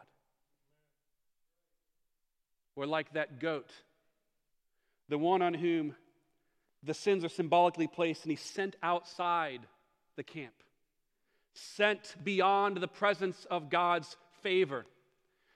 Or 2.76 2.86
like 2.86 3.14
that 3.14 3.40
goat, 3.40 3.70
the 5.10 5.18
one 5.18 5.42
on 5.42 5.54
whom 5.54 5.96
the 6.84 6.94
sins 6.94 7.24
are 7.24 7.30
symbolically 7.30 7.88
placed, 7.88 8.24
and 8.24 8.32
he's 8.32 8.42
sent 8.42 8.76
outside 8.82 9.62
the 10.16 10.24
camp, 10.24 10.54
sent 11.54 12.16
beyond 12.24 12.78
the 12.78 12.88
presence 12.88 13.46
of 13.52 13.70
God's 13.70 14.16
favor. 14.42 14.86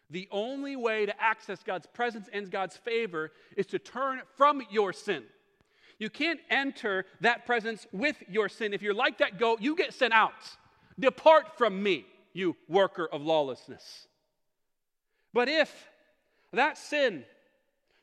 The 0.10 0.28
only 0.32 0.76
way 0.76 1.06
to 1.06 1.22
access 1.22 1.63
God's 1.63 1.88
presence 1.88 2.30
and 2.32 2.52
God's 2.52 2.78
favor 2.78 3.32
is 3.58 3.65
to 3.68 3.80
turn 3.80 4.22
from 4.38 4.62
your 4.70 4.94
sin. 4.94 5.24
You 5.98 6.10
can't 6.10 6.39
enter 6.50 7.06
that 7.22 7.46
presence 7.46 7.88
with 7.91 8.22
your 8.28 8.50
sin. 8.50 8.74
If 8.74 8.82
you're 8.82 8.94
like 8.94 9.18
that 9.20 9.39
goat, 9.39 9.62
you 9.62 9.76
get 9.76 9.94
sent 9.94 10.13
out. 10.13 10.34
Depart 11.00 11.58
from 11.58 11.82
me, 11.82 12.06
you 12.34 12.56
worker 12.68 13.08
of 13.12 13.22
lawlessness. 13.22 14.08
But 15.34 15.50
if 15.50 15.72
that 16.54 16.78
sin, 16.78 17.26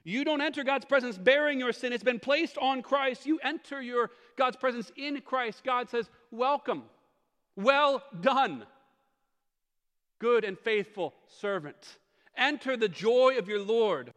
you 0.05 0.25
don't 0.25 0.41
enter 0.41 0.65
God's 0.65 0.85
presence 0.85 1.17
bearing 1.17 1.61
your 1.61 1.73
sin, 1.73 1.93
it's 1.93 2.03
been 2.03 2.19
placed 2.19 2.59
on 2.59 2.83
Christ, 2.83 3.27
you 3.27 3.39
enter 3.43 3.81
your 3.81 4.11
God's 4.37 4.57
presence 4.57 4.91
in 4.97 5.21
Christ. 5.21 5.63
God 5.65 5.89
says, 5.89 6.11
Welcome, 6.31 6.85
well 7.57 8.03
done 8.21 8.67
good 10.23 10.45
and 10.45 10.57
faithful 10.57 11.13
servant. 11.41 11.99
Enter 12.37 12.77
the 12.77 12.89
joy 12.89 13.37
of 13.39 13.49
your 13.49 13.61
Lord. 13.61 14.15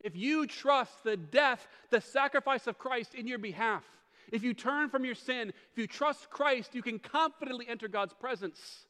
If 0.00 0.16
you 0.16 0.46
trust 0.46 1.02
the 1.02 1.16
death, 1.16 1.66
the 1.90 2.00
sacrifice 2.00 2.68
of 2.68 2.78
Christ 2.78 3.14
in 3.14 3.26
your 3.26 3.40
behalf, 3.40 3.82
if 4.32 4.44
you 4.44 4.54
turn 4.54 4.88
from 4.88 5.04
your 5.04 5.16
sin, 5.16 5.52
if 5.72 5.76
you 5.76 5.88
trust 5.88 6.30
Christ, 6.30 6.76
you 6.76 6.82
can 6.82 7.00
confidently 7.00 7.66
enter 7.68 7.88
God's 7.88 8.14
presence. 8.14 8.86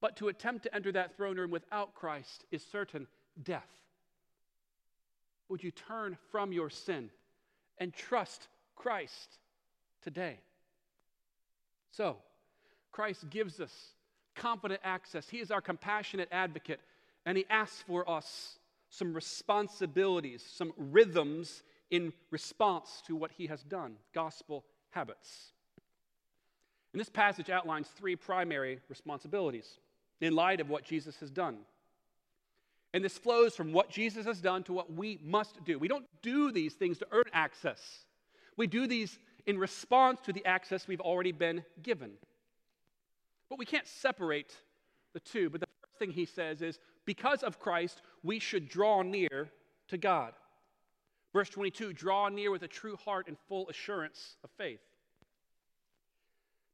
But 0.00 0.16
to 0.16 0.28
attempt 0.28 0.64
to 0.64 0.74
enter 0.74 0.90
that 0.92 1.16
throne 1.16 1.38
room 1.38 1.52
without 1.52 1.94
Christ 1.94 2.44
is 2.50 2.66
certain 2.70 3.06
death. 3.40 3.70
Would 5.48 5.62
you 5.62 5.70
turn 5.70 6.18
from 6.32 6.52
your 6.52 6.70
sin 6.70 7.10
and 7.78 7.94
trust 7.94 8.48
Christ 8.74 9.38
today? 10.02 10.40
So, 11.92 12.16
Christ 12.90 13.30
gives 13.30 13.60
us 13.60 13.93
confident 14.34 14.80
access. 14.84 15.28
He 15.28 15.40
is 15.40 15.50
our 15.50 15.60
compassionate 15.60 16.28
advocate, 16.32 16.80
and 17.26 17.36
He 17.36 17.46
asks 17.50 17.82
for 17.86 18.08
us 18.08 18.58
some 18.90 19.14
responsibilities, 19.14 20.44
some 20.56 20.72
rhythms 20.76 21.62
in 21.90 22.12
response 22.30 23.02
to 23.06 23.16
what 23.16 23.32
He 23.32 23.46
has 23.46 23.62
done 23.62 23.96
gospel 24.14 24.64
habits. 24.90 25.52
And 26.92 27.00
this 27.00 27.08
passage 27.08 27.50
outlines 27.50 27.88
three 27.88 28.14
primary 28.14 28.78
responsibilities 28.88 29.78
in 30.20 30.34
light 30.34 30.60
of 30.60 30.70
what 30.70 30.84
Jesus 30.84 31.18
has 31.18 31.30
done. 31.30 31.58
And 32.92 33.04
this 33.04 33.18
flows 33.18 33.56
from 33.56 33.72
what 33.72 33.90
Jesus 33.90 34.24
has 34.26 34.40
done 34.40 34.62
to 34.64 34.72
what 34.72 34.92
we 34.92 35.18
must 35.24 35.64
do. 35.64 35.80
We 35.80 35.88
don't 35.88 36.06
do 36.22 36.52
these 36.52 36.74
things 36.74 36.98
to 36.98 37.06
earn 37.10 37.24
access, 37.32 38.04
we 38.56 38.68
do 38.68 38.86
these 38.86 39.18
in 39.46 39.58
response 39.58 40.20
to 40.22 40.32
the 40.32 40.46
access 40.46 40.88
we've 40.88 41.00
already 41.00 41.32
been 41.32 41.64
given. 41.82 42.12
But 43.48 43.58
we 43.58 43.66
can't 43.66 43.86
separate 43.86 44.54
the 45.12 45.20
two. 45.20 45.50
But 45.50 45.60
the 45.60 45.66
first 45.80 45.98
thing 45.98 46.10
he 46.10 46.24
says 46.24 46.62
is 46.62 46.78
because 47.04 47.42
of 47.42 47.60
Christ, 47.60 48.02
we 48.22 48.38
should 48.38 48.68
draw 48.68 49.02
near 49.02 49.50
to 49.88 49.98
God. 49.98 50.32
Verse 51.32 51.48
22 51.48 51.92
draw 51.92 52.28
near 52.28 52.50
with 52.50 52.62
a 52.62 52.68
true 52.68 52.96
heart 52.96 53.26
and 53.28 53.36
full 53.48 53.68
assurance 53.68 54.36
of 54.44 54.50
faith. 54.56 54.80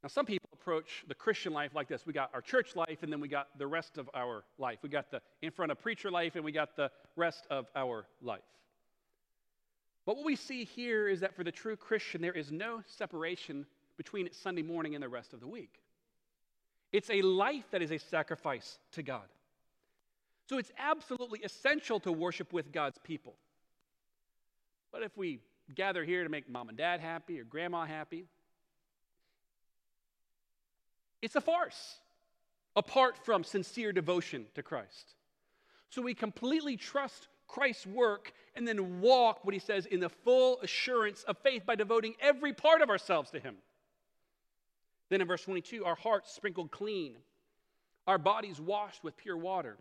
Now, 0.03 0.09
some 0.09 0.25
people 0.25 0.49
approach 0.55 1.05
the 1.09 1.15
Christian 1.15 1.53
life 1.53 1.75
like 1.75 1.89
this 1.89 2.07
we 2.07 2.13
got 2.13 2.31
our 2.33 2.41
church 2.41 2.75
life, 2.75 3.03
and 3.03 3.13
then 3.13 3.21
we 3.21 3.29
got 3.29 3.49
the 3.59 3.67
rest 3.67 3.99
of 3.99 4.09
our 4.15 4.45
life. 4.59 4.79
We 4.83 4.89
got 4.89 5.11
the 5.11 5.21
in 5.43 5.51
front 5.51 5.73
of 5.73 5.79
preacher 5.79 6.11
life, 6.11 6.37
and 6.37 6.45
we 6.45 6.53
got 6.53 6.77
the 6.77 6.91
rest 7.17 7.47
of 7.51 7.67
our 7.75 8.07
life. 8.23 8.41
But 10.07 10.17
what 10.17 10.25
we 10.25 10.37
see 10.37 10.65
here 10.65 11.09
is 11.09 11.21
that 11.21 11.35
for 11.35 11.45
the 11.45 11.53
true 11.53 11.77
Christian, 11.77 12.23
there 12.23 12.33
is 12.33 12.51
no 12.51 12.83
separation 12.87 13.67
between 13.97 14.29
Sunday 14.33 14.63
morning 14.63 14.95
and 14.95 15.03
the 15.03 15.09
rest 15.09 15.35
of 15.35 15.41
the 15.41 15.47
week. 15.47 15.81
It's 16.93 17.11
a 17.11 17.23
life 17.23 17.65
that 17.71 17.83
is 17.83 17.91
a 17.91 17.99
sacrifice 17.99 18.79
to 18.93 19.03
God. 19.03 19.27
So 20.49 20.59
it's 20.59 20.73
absolutely 20.79 21.41
essential 21.45 22.01
to 22.01 22.11
worship 22.11 22.53
with 22.53 22.73
God's 22.73 22.99
people. 22.99 23.35
But 24.91 25.03
if 25.03 25.17
we 25.17 25.39
gather 25.75 26.05
here 26.05 26.25
to 26.25 26.29
make 26.29 26.49
mom 26.49 26.69
and 26.69 26.77
dad 26.77 27.01
happy 27.01 27.39
or 27.39 27.45
grandma 27.45 27.85
happy, 27.85 28.27
it's 31.23 31.37
a 31.37 31.41
farce 31.41 31.99
apart 32.75 33.25
from 33.25 33.45
sincere 33.45 33.93
devotion 33.93 34.47
to 34.55 34.63
Christ. 34.63 35.15
So 35.91 36.03
we 36.03 36.15
completely 36.15 36.77
trust 36.77 37.29
Christ's 37.47 37.87
work 37.87 38.33
and 38.55 38.67
then 38.67 39.01
walk 39.01 39.45
what 39.45 39.55
he 39.55 39.61
says 39.61 39.87
in 39.87 40.01
the 40.01 40.09
full 40.09 40.61
assurance 40.61 41.23
of 41.25 41.39
faith 41.39 41.67
by 41.67 41.75
devoting 41.75 42.15
every 42.21 42.53
part 42.53 42.81
of 42.81 42.91
ourselves 42.91 43.31
to 43.33 43.41
him. 43.41 43.57
Then 45.11 45.21
in 45.21 45.27
verse 45.27 45.43
22, 45.43 45.85
our 45.85 45.97
hearts 45.97 46.33
sprinkled 46.33 46.71
clean, 46.71 47.17
our 48.07 48.17
bodies 48.17 48.61
washed 48.61 49.05
with 49.05 49.17
pure 49.17 49.37
water. 49.37 49.77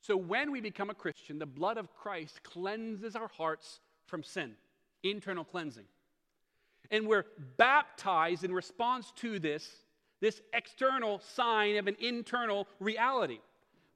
So 0.00 0.16
when 0.16 0.52
we 0.52 0.60
become 0.60 0.90
a 0.90 0.94
Christian, 0.94 1.38
the 1.38 1.46
blood 1.46 1.78
of 1.78 1.94
Christ 1.94 2.42
cleanses 2.42 3.16
our 3.16 3.28
hearts 3.28 3.80
from 4.06 4.22
sin, 4.22 4.52
internal 5.02 5.44
cleansing. 5.44 5.86
And 6.90 7.06
we're 7.06 7.24
baptized 7.56 8.44
in 8.44 8.52
response 8.52 9.12
to 9.16 9.38
this, 9.38 9.68
this 10.20 10.42
external 10.52 11.20
sign 11.20 11.76
of 11.76 11.86
an 11.86 11.96
internal 12.00 12.68
reality. 12.80 13.38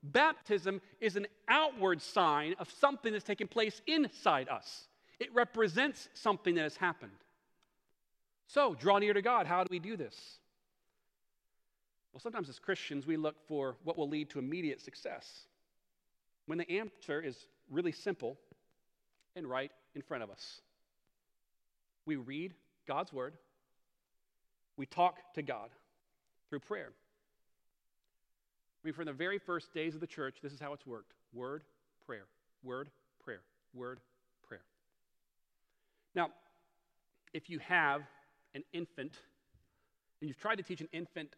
Baptism 0.03 0.81
is 1.01 1.17
an 1.17 1.27
outward 1.49 2.01
sign 2.01 2.55
of 2.59 2.71
something 2.71 3.13
that's 3.13 3.25
taking 3.25 3.49
place 3.49 3.83
inside 3.87 4.49
us. 4.49 4.89
It 5.19 5.35
represents 5.35 6.09
something 6.15 6.55
that 6.55 6.63
has 6.63 6.77
happened. 6.77 7.13
So, 8.49 8.75
draw 8.75 8.99
near 8.99 9.13
to 9.13 9.23
God. 9.23 9.47
How 9.47 9.65
do 9.65 9.69
we 9.71 9.79
do 9.79 9.97
this? 9.97 10.15
Well, 12.13 12.21
sometimes 12.21 12.49
as 12.49 12.59
Christians, 12.59 13.07
we 13.07 13.17
look 13.17 13.37
for 13.47 13.77
what 13.85 13.99
will 13.99 14.09
lead 14.09 14.31
to 14.31 14.39
immediate 14.39 14.81
success. 14.81 15.47
When 16.47 16.59
the 16.59 16.71
answer 16.71 17.21
is 17.21 17.37
really 17.71 17.93
simple 17.93 18.39
and 19.35 19.47
right 19.47 19.71
in 19.95 20.03
front 20.03 20.23
of 20.23 20.31
us. 20.31 20.61
We 22.07 22.17
read 22.17 22.55
God's 22.87 23.13
word, 23.13 23.35
we 24.77 24.87
talk 24.87 25.19
to 25.35 25.43
God 25.43 25.71
through 26.49 26.61
prayer. 26.61 26.93
I 28.83 28.87
mean, 28.87 28.95
from 28.95 29.07
the 29.07 29.13
very 29.13 29.39
first 29.39 29.75
days 29.75 29.95
of 29.95 30.01
the 30.01 30.07
church, 30.07 30.37
this 30.43 30.53
is 30.53 30.61
how 30.61 30.73
it's 30.73 30.87
worked 30.87 31.13
word, 31.33 31.65
prayer, 32.07 32.27
word, 32.63 32.89
prayer, 33.25 33.41
word, 33.75 33.99
prayer. 34.47 34.63
Now, 36.15 36.31
if 37.35 37.51
you 37.51 37.59
have 37.59 38.03
an 38.57 38.65
infant 38.73 39.13
and 40.21 40.29
you've 40.29 40.39
tried 40.39 40.57
to 40.57 40.63
teach 40.63 40.81
an 40.81 40.89
infant 40.93 41.37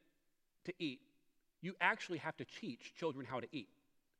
to 0.64 0.72
eat, 0.78 1.00
you 1.60 1.74
actually 1.80 2.18
have 2.18 2.36
to 2.36 2.44
teach 2.60 2.94
children 2.94 3.26
how 3.28 3.40
to 3.40 3.46
eat. 3.52 3.68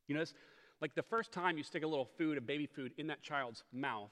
You 0.07 0.15
notice, 0.15 0.33
like 0.81 0.95
the 0.95 1.03
first 1.03 1.31
time 1.31 1.57
you 1.57 1.63
stick 1.63 1.83
a 1.83 1.87
little 1.87 2.09
food, 2.17 2.37
a 2.37 2.41
baby 2.41 2.65
food, 2.65 2.91
in 2.97 3.07
that 3.07 3.21
child's 3.21 3.63
mouth, 3.73 4.11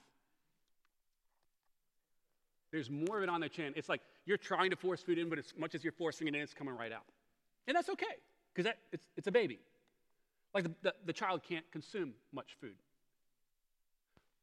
there's 2.71 2.89
more 2.89 3.17
of 3.17 3.23
it 3.23 3.29
on 3.29 3.39
their 3.39 3.49
chin. 3.49 3.73
It's 3.75 3.89
like 3.89 4.01
you're 4.25 4.37
trying 4.37 4.69
to 4.69 4.75
force 4.75 5.01
food 5.01 5.17
in, 5.17 5.29
but 5.29 5.39
as 5.39 5.53
much 5.57 5.75
as 5.75 5.83
you're 5.83 5.93
forcing 5.93 6.27
it 6.27 6.35
in, 6.35 6.41
it's 6.41 6.53
coming 6.53 6.75
right 6.75 6.91
out. 6.91 7.05
And 7.67 7.75
that's 7.75 7.89
okay, 7.89 8.05
because 8.53 8.71
it's, 8.91 9.07
it's 9.17 9.27
a 9.27 9.31
baby. 9.31 9.59
Like 10.53 10.63
the, 10.63 10.73
the, 10.81 10.93
the 11.05 11.13
child 11.13 11.41
can't 11.47 11.69
consume 11.71 12.13
much 12.33 12.55
food. 12.59 12.75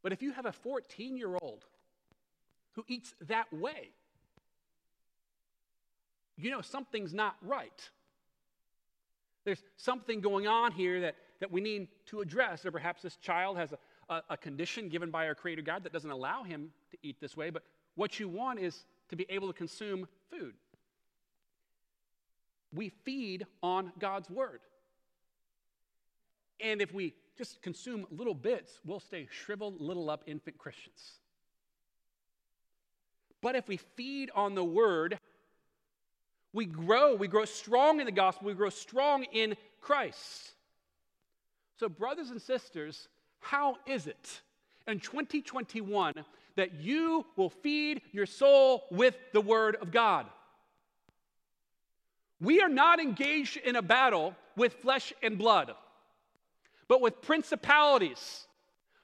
But 0.03 0.13
if 0.13 0.23
you 0.23 0.33
have 0.33 0.45
a 0.45 0.53
14 0.53 1.17
year 1.17 1.37
old 1.41 1.65
who 2.73 2.85
eats 2.89 3.15
that 3.29 3.53
way, 3.53 3.91
you 6.37 6.51
know 6.51 6.61
something's 6.61 7.15
not 7.15 7.37
right. 7.43 7.91
There's 9.45 9.63
something 9.77 10.21
going 10.21 10.47
on 10.47 10.73
here 10.73 11.03
that, 11.03 11.17
that 11.41 11.53
we 11.53 11.61
need 11.61 11.89
to 12.07 12.21
address. 12.21 12.65
Or 12.65 12.73
perhaps 12.73 13.03
this 13.03 13.17
child 13.17 13.59
has 13.59 13.73
a, 13.73 13.79
a, 14.13 14.23
a 14.31 14.37
condition 14.37 14.89
given 14.89 15.11
by 15.11 15.27
our 15.27 15.35
Creator 15.35 15.63
God 15.63 15.85
that 15.85 15.93
doesn't 15.93 16.11
allow 16.11 16.43
him 16.43 16.71
to 16.91 16.99
eat 17.03 17.17
this 17.21 17.37
way, 17.37 17.51
but 17.51 17.63
what 17.95 18.19
you 18.19 18.29
want 18.29 18.59
is 18.59 18.85
to 19.11 19.17
be 19.17 19.27
able 19.29 19.49
to 19.49 19.55
consume 19.55 20.09
food. 20.31 20.55
We 22.75 22.89
feed 23.05 23.47
on 23.63 23.93
God's 23.99 24.29
Word. 24.29 24.61
And 26.61 26.81
if 26.81 26.93
we 26.93 27.15
just 27.37 27.63
consume 27.63 28.07
little 28.11 28.35
bits, 28.35 28.81
we'll 28.85 29.01
stay 29.01 29.29
shriveled, 29.31 29.81
little 29.81 30.11
up 30.11 30.25
infant 30.27 30.59
Christians. 30.59 31.21
But 33.41 33.55
if 33.55 33.69
we 33.69 33.77
feed 33.77 34.31
on 34.35 34.55
the 34.55 34.65
Word, 34.65 35.19
we 36.55 36.65
grow. 36.65 37.17
We 37.17 37.29
grow 37.29 37.45
strong 37.45 38.01
in 38.01 38.07
the 38.07 38.13
gospel. 38.13 38.47
We 38.47 38.55
grow 38.55 38.71
strong 38.71 39.25
in 39.25 39.57
Christ. 39.81 40.53
So, 41.79 41.89
brothers 41.89 42.31
and 42.31 42.41
sisters, 42.41 43.09
how 43.41 43.77
is 43.87 44.07
it 44.07 44.41
in 44.87 45.01
2021 45.01 46.15
that 46.57 46.75
you 46.75 47.27
will 47.37 47.51
feed 47.51 48.01
your 48.13 48.27
soul 48.27 48.85
with 48.91 49.17
the 49.33 49.41
Word 49.41 49.77
of 49.83 49.91
God? 49.91 50.27
We 52.41 52.61
are 52.61 52.69
not 52.69 53.01
engaged 53.01 53.57
in 53.57 53.75
a 53.75 53.83
battle 53.83 54.35
with 54.57 54.75
flesh 54.75 55.13
and 55.23 55.37
blood, 55.37 55.73
but 56.87 57.01
with 57.01 57.21
principalities, 57.21 58.47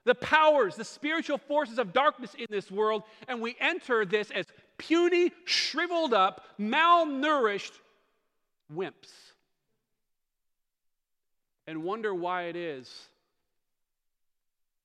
the 0.04 0.14
powers, 0.14 0.76
the 0.76 0.84
spiritual 0.84 1.38
forces 1.38 1.78
of 1.78 1.92
darkness 1.92 2.34
in 2.34 2.46
this 2.48 2.70
world, 2.70 3.02
and 3.28 3.40
we 3.40 3.56
enter 3.60 4.04
this 4.04 4.30
as 4.30 4.46
puny, 4.78 5.30
shriveled 5.44 6.14
up, 6.14 6.44
malnourished 6.58 7.72
wimps. 8.74 9.10
And 11.66 11.82
wonder 11.84 12.14
why 12.14 12.44
it 12.44 12.56
is 12.56 12.90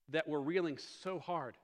that 0.09 0.27
we're 0.27 0.39
reeling 0.39 0.77
so 0.77 1.17
hard. 1.19 1.55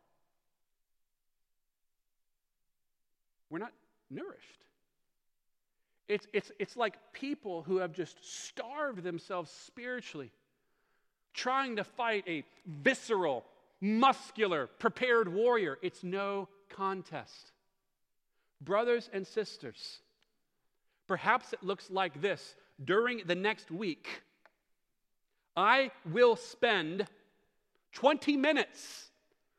We're 3.49 3.59
not 3.59 3.73
nourished. 4.09 4.61
It's, 6.07 6.27
it's, 6.33 6.51
it's 6.57 6.75
like 6.75 6.95
people 7.13 7.63
who 7.63 7.77
have 7.77 7.93
just 7.93 8.17
starved 8.21 9.03
themselves 9.03 9.51
spiritually, 9.51 10.31
trying 11.33 11.75
to 11.77 11.83
fight 11.83 12.23
a 12.27 12.43
visceral, 12.65 13.45
muscular, 13.79 14.67
prepared 14.67 15.31
warrior. 15.31 15.77
It's 15.81 16.03
no 16.03 16.47
contest. 16.69 17.51
Brothers 18.61 19.09
and 19.11 19.25
sisters, 19.25 19.99
perhaps 21.07 21.53
it 21.53 21.63
looks 21.63 21.89
like 21.89 22.21
this 22.21 22.55
during 22.83 23.21
the 23.25 23.35
next 23.35 23.71
week. 23.71 24.21
I 25.55 25.91
will 26.05 26.35
spend 26.35 27.07
20 27.93 28.37
minutes 28.37 29.09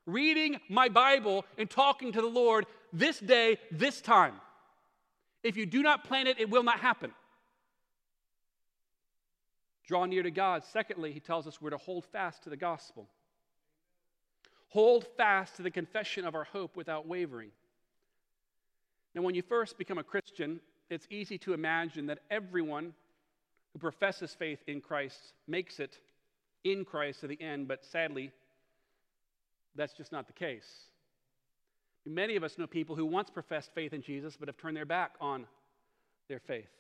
reading 0.07 0.61
my 0.69 0.89
Bible 0.89 1.45
and 1.59 1.69
talking 1.69 2.13
to 2.13 2.21
the 2.21 2.27
Lord 2.27 2.67
this 2.93 3.19
day, 3.19 3.59
this 3.71 4.01
time. 4.01 4.35
If 5.43 5.57
you 5.57 5.67
do 5.67 5.83
not 5.83 6.05
plan 6.05 6.27
it, 6.27 6.39
it 6.39 6.51
will 6.51 6.63
not 6.63 6.81
happen. 6.81 7.13
Draw 9.87 10.07
near 10.07 10.23
to 10.23 10.31
God. 10.31 10.64
Secondly, 10.64 11.12
he 11.12 11.21
tells 11.21 11.47
us 11.47 11.61
we're 11.61 11.71
to 11.71 11.79
hold 11.79 12.05
fast 12.07 12.45
to 12.45 12.51
the 12.51 12.57
gospel. 12.57 13.09
Hold 14.68 15.07
fast 15.16 15.57
to 15.57 15.62
the 15.62 15.71
confession 15.71 16.25
of 16.25 16.35
our 16.35 16.45
hope 16.45 16.77
without 16.77 17.07
wavering. 17.07 17.51
Now, 19.14 19.23
when 19.23 19.35
you 19.35 19.42
first 19.42 19.77
become 19.77 19.99
a 19.99 20.05
Christian, 20.05 20.61
it's 20.88 21.07
easy 21.11 21.37
to 21.38 21.53
imagine 21.53 22.07
that 22.07 22.21
everyone 22.31 22.95
who 23.73 23.79
professes 23.79 24.35
faith 24.35 24.61
in 24.66 24.81
Christ 24.81 25.35
makes 25.47 25.81
it 25.81 25.99
in 26.64 26.85
Christ 26.85 27.21
to 27.21 27.27
the 27.27 27.40
end, 27.40 27.68
but 27.68 27.85
sadly, 27.85 28.31
that's 29.75 29.92
just 29.92 30.12
not 30.12 30.27
the 30.27 30.33
case. 30.33 30.85
Many 32.05 32.37
of 32.37 32.45
us 32.45 32.59
know 32.59 32.66
people 32.66 32.97
who 32.97 33.07
once 33.07 33.31
professed 33.31 33.71
faith 33.75 33.92
in 33.92 34.03
Jesus 34.03 34.37
but 34.37 34.49
have 34.49 34.57
turned 34.57 34.77
their 34.77 34.85
back 34.85 35.14
on 35.21 35.47
their 36.29 36.40
faith. 36.40 36.71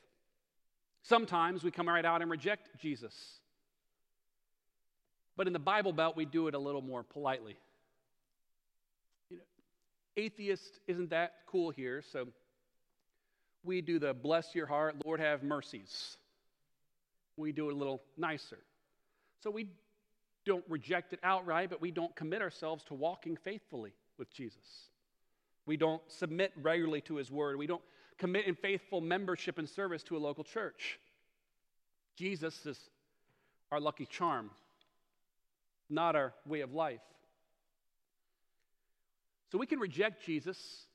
Sometimes 1.02 1.64
we 1.64 1.70
come 1.70 1.88
right 1.88 2.04
out 2.04 2.22
and 2.22 2.30
reject 2.30 2.68
Jesus. 2.80 3.14
But 5.36 5.46
in 5.46 5.52
the 5.52 5.58
Bible 5.58 5.92
Belt, 5.92 6.16
we 6.16 6.24
do 6.24 6.48
it 6.48 6.54
a 6.54 6.58
little 6.58 6.82
more 6.82 7.02
politely 7.02 7.56
You 9.30 9.38
know, 9.38 9.42
atheist 10.16 10.80
isn't 10.86 11.10
that 11.10 11.34
cool 11.46 11.70
here, 11.70 12.02
so 12.12 12.28
we 13.64 13.80
do 13.80 13.98
the 13.98 14.14
bless 14.14 14.54
your 14.54 14.66
heart, 14.66 14.96
Lord 15.04 15.20
have 15.20 15.42
mercies. 15.42 16.16
We 17.36 17.52
do 17.52 17.70
it 17.70 17.72
a 17.72 17.76
little 17.76 18.02
nicer. 18.16 18.58
So 19.42 19.50
we 19.50 19.68
don't 20.44 20.64
reject 20.68 21.12
it 21.12 21.20
outright, 21.22 21.70
but 21.70 21.80
we 21.80 21.90
don't 21.90 22.14
commit 22.14 22.42
ourselves 22.42 22.84
to 22.84 22.94
walking 22.94 23.36
faithfully 23.36 23.92
with 24.18 24.32
Jesus. 24.32 24.88
We 25.66 25.76
don't 25.76 26.02
submit 26.08 26.52
regularly 26.60 27.00
to 27.02 27.16
his 27.16 27.30
word. 27.30 27.56
We 27.56 27.66
don't 27.66 27.82
commit 28.22 28.46
in 28.46 28.54
faithful 28.54 29.00
membership 29.00 29.58
and 29.58 29.68
service 29.68 30.04
to 30.04 30.16
a 30.16 30.20
local 30.20 30.44
church. 30.44 31.00
Jesus 32.14 32.64
is 32.66 32.78
our 33.72 33.80
lucky 33.80 34.06
charm, 34.06 34.48
not 35.90 36.14
our 36.14 36.32
way 36.46 36.60
of 36.60 36.72
life. 36.72 37.00
So 39.50 39.58
we 39.58 39.66
can 39.66 39.80
reject 39.80 40.24
Jesus 40.24 40.86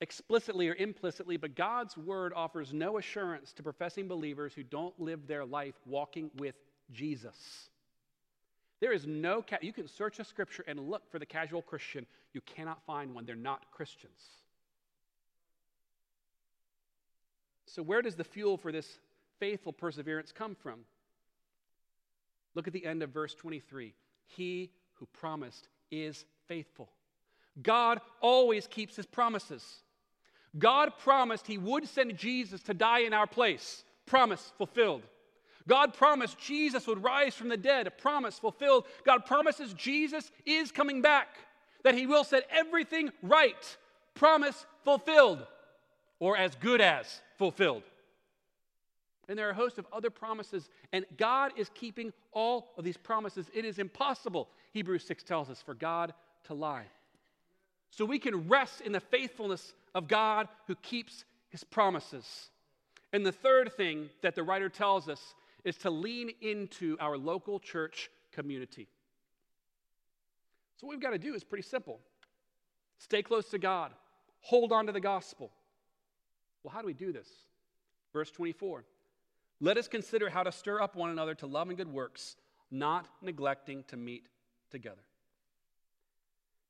explicitly 0.00 0.66
or 0.70 0.74
implicitly, 0.74 1.36
but 1.36 1.54
God's 1.54 1.94
word 1.94 2.32
offers 2.34 2.72
no 2.72 2.96
assurance 2.96 3.52
to 3.52 3.62
professing 3.62 4.08
believers 4.08 4.54
who 4.54 4.62
don't 4.62 4.98
live 4.98 5.26
their 5.26 5.44
life 5.44 5.74
walking 5.84 6.30
with 6.38 6.54
Jesus. 6.90 7.68
There 8.80 8.92
is 8.92 9.06
no, 9.06 9.42
ca- 9.42 9.58
you 9.60 9.74
can 9.74 9.86
search 9.86 10.20
a 10.20 10.24
scripture 10.24 10.64
and 10.66 10.80
look 10.80 11.02
for 11.10 11.18
the 11.18 11.26
casual 11.26 11.60
Christian. 11.60 12.06
You 12.32 12.40
cannot 12.40 12.82
find 12.86 13.14
one. 13.14 13.26
They're 13.26 13.36
not 13.36 13.70
Christians. 13.70 14.41
So, 17.74 17.82
where 17.82 18.02
does 18.02 18.16
the 18.16 18.24
fuel 18.24 18.58
for 18.58 18.70
this 18.70 18.98
faithful 19.40 19.72
perseverance 19.72 20.30
come 20.30 20.54
from? 20.54 20.80
Look 22.54 22.66
at 22.66 22.74
the 22.74 22.84
end 22.84 23.02
of 23.02 23.08
verse 23.08 23.34
23. 23.34 23.94
He 24.26 24.70
who 24.96 25.06
promised 25.06 25.68
is 25.90 26.26
faithful. 26.46 26.90
God 27.62 28.02
always 28.20 28.66
keeps 28.66 28.94
his 28.94 29.06
promises. 29.06 29.64
God 30.58 30.92
promised 30.98 31.46
he 31.46 31.56
would 31.56 31.88
send 31.88 32.18
Jesus 32.18 32.62
to 32.64 32.74
die 32.74 33.00
in 33.00 33.14
our 33.14 33.26
place. 33.26 33.84
Promise 34.04 34.52
fulfilled. 34.58 35.02
God 35.66 35.94
promised 35.94 36.38
Jesus 36.38 36.86
would 36.86 37.02
rise 37.02 37.34
from 37.34 37.48
the 37.48 37.56
dead. 37.56 37.90
Promise 37.96 38.38
fulfilled. 38.38 38.84
God 39.06 39.24
promises 39.24 39.72
Jesus 39.72 40.30
is 40.44 40.70
coming 40.70 41.00
back, 41.00 41.28
that 41.84 41.94
he 41.94 42.06
will 42.06 42.24
set 42.24 42.46
everything 42.50 43.10
right. 43.22 43.78
Promise 44.12 44.66
fulfilled, 44.84 45.46
or 46.18 46.36
as 46.36 46.54
good 46.56 46.82
as 46.82 47.22
fulfilled. 47.42 47.82
And 49.28 49.36
there 49.36 49.48
are 49.48 49.50
a 49.50 49.54
host 49.54 49.76
of 49.76 49.86
other 49.92 50.10
promises, 50.10 50.68
and 50.92 51.04
God 51.16 51.50
is 51.56 51.68
keeping 51.74 52.12
all 52.30 52.68
of 52.78 52.84
these 52.84 52.96
promises. 52.96 53.50
It 53.52 53.64
is 53.64 53.80
impossible, 53.80 54.48
Hebrews 54.72 55.02
6 55.02 55.24
tells 55.24 55.50
us, 55.50 55.60
for 55.60 55.74
God 55.74 56.14
to 56.44 56.54
lie. 56.54 56.84
So 57.90 58.04
we 58.04 58.20
can 58.20 58.48
rest 58.48 58.80
in 58.80 58.92
the 58.92 59.00
faithfulness 59.00 59.74
of 59.92 60.06
God 60.06 60.46
who 60.68 60.76
keeps 60.76 61.24
his 61.48 61.64
promises. 61.64 62.50
And 63.12 63.26
the 63.26 63.32
third 63.32 63.72
thing 63.72 64.08
that 64.20 64.36
the 64.36 64.44
writer 64.44 64.68
tells 64.68 65.08
us 65.08 65.34
is 65.64 65.76
to 65.78 65.90
lean 65.90 66.30
into 66.42 66.96
our 67.00 67.18
local 67.18 67.58
church 67.58 68.08
community. 68.30 68.86
So, 70.76 70.86
what 70.86 70.92
we've 70.92 71.02
got 71.02 71.10
to 71.10 71.18
do 71.18 71.34
is 71.34 71.42
pretty 71.42 71.66
simple 71.66 71.98
stay 72.98 73.20
close 73.20 73.48
to 73.50 73.58
God, 73.58 73.90
hold 74.42 74.70
on 74.70 74.86
to 74.86 74.92
the 74.92 75.00
gospel. 75.00 75.50
Well, 76.62 76.72
how 76.72 76.80
do 76.80 76.86
we 76.86 76.94
do 76.94 77.12
this? 77.12 77.28
Verse 78.12 78.30
24 78.30 78.84
Let 79.60 79.76
us 79.76 79.88
consider 79.88 80.28
how 80.28 80.42
to 80.42 80.52
stir 80.52 80.80
up 80.80 80.96
one 80.96 81.10
another 81.10 81.34
to 81.36 81.46
love 81.46 81.68
and 81.68 81.76
good 81.76 81.92
works, 81.92 82.36
not 82.70 83.08
neglecting 83.20 83.84
to 83.88 83.96
meet 83.96 84.26
together. 84.70 85.02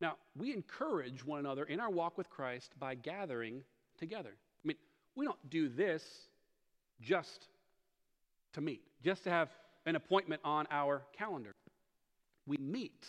Now, 0.01 0.17
we 0.37 0.53
encourage 0.53 1.25
one 1.25 1.39
another 1.39 1.65
in 1.65 1.79
our 1.79 1.91
walk 1.91 2.19
with 2.19 2.29
Christ 2.29 2.73
by 2.79 2.97
gathering 2.97 3.63
together. 3.99 4.31
I 4.65 4.67
mean, 4.67 4.77
we 5.15 5.25
don't 5.25 5.51
do 5.51 5.69
this 5.69 6.05
just 7.01 7.47
to 8.55 8.61
meet, 8.61 8.83
just 9.05 9.25
to 9.25 9.31
have 9.31 9.49
an 9.87 9.95
appointment 9.95 10.41
on 10.45 10.67
our 10.71 11.03
calendar. 11.17 11.55
We 12.47 12.57
meet 12.57 13.07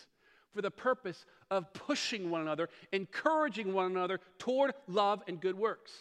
for 0.53 0.61
the 0.61 0.69
purpose 0.69 1.25
of 1.49 1.73
pushing 1.73 2.29
one 2.29 2.41
another, 2.41 2.69
encouraging 2.91 3.73
one 3.73 3.87
another 3.87 4.19
toward 4.37 4.73
love 4.87 5.23
and 5.27 5.41
good 5.41 5.57
works. 5.57 5.91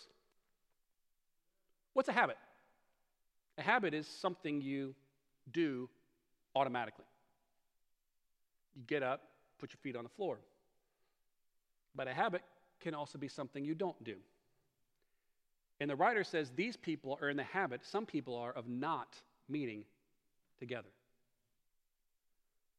What's 2.02 2.08
a 2.08 2.20
habit? 2.20 2.36
A 3.58 3.62
habit 3.62 3.94
is 3.94 4.08
something 4.08 4.60
you 4.60 4.96
do 5.52 5.88
automatically. 6.56 7.04
You 8.74 8.82
get 8.88 9.04
up, 9.04 9.20
put 9.60 9.72
your 9.72 9.78
feet 9.84 9.94
on 9.94 10.02
the 10.02 10.10
floor. 10.10 10.40
But 11.94 12.08
a 12.08 12.12
habit 12.12 12.42
can 12.80 12.92
also 12.92 13.18
be 13.18 13.28
something 13.28 13.64
you 13.64 13.76
don't 13.76 14.02
do. 14.02 14.16
And 15.78 15.88
the 15.88 15.94
writer 15.94 16.24
says 16.24 16.50
these 16.56 16.76
people 16.76 17.16
are 17.22 17.30
in 17.30 17.36
the 17.36 17.44
habit, 17.44 17.82
some 17.84 18.04
people 18.04 18.34
are, 18.34 18.50
of 18.50 18.68
not 18.68 19.14
meeting 19.48 19.84
together. 20.58 20.90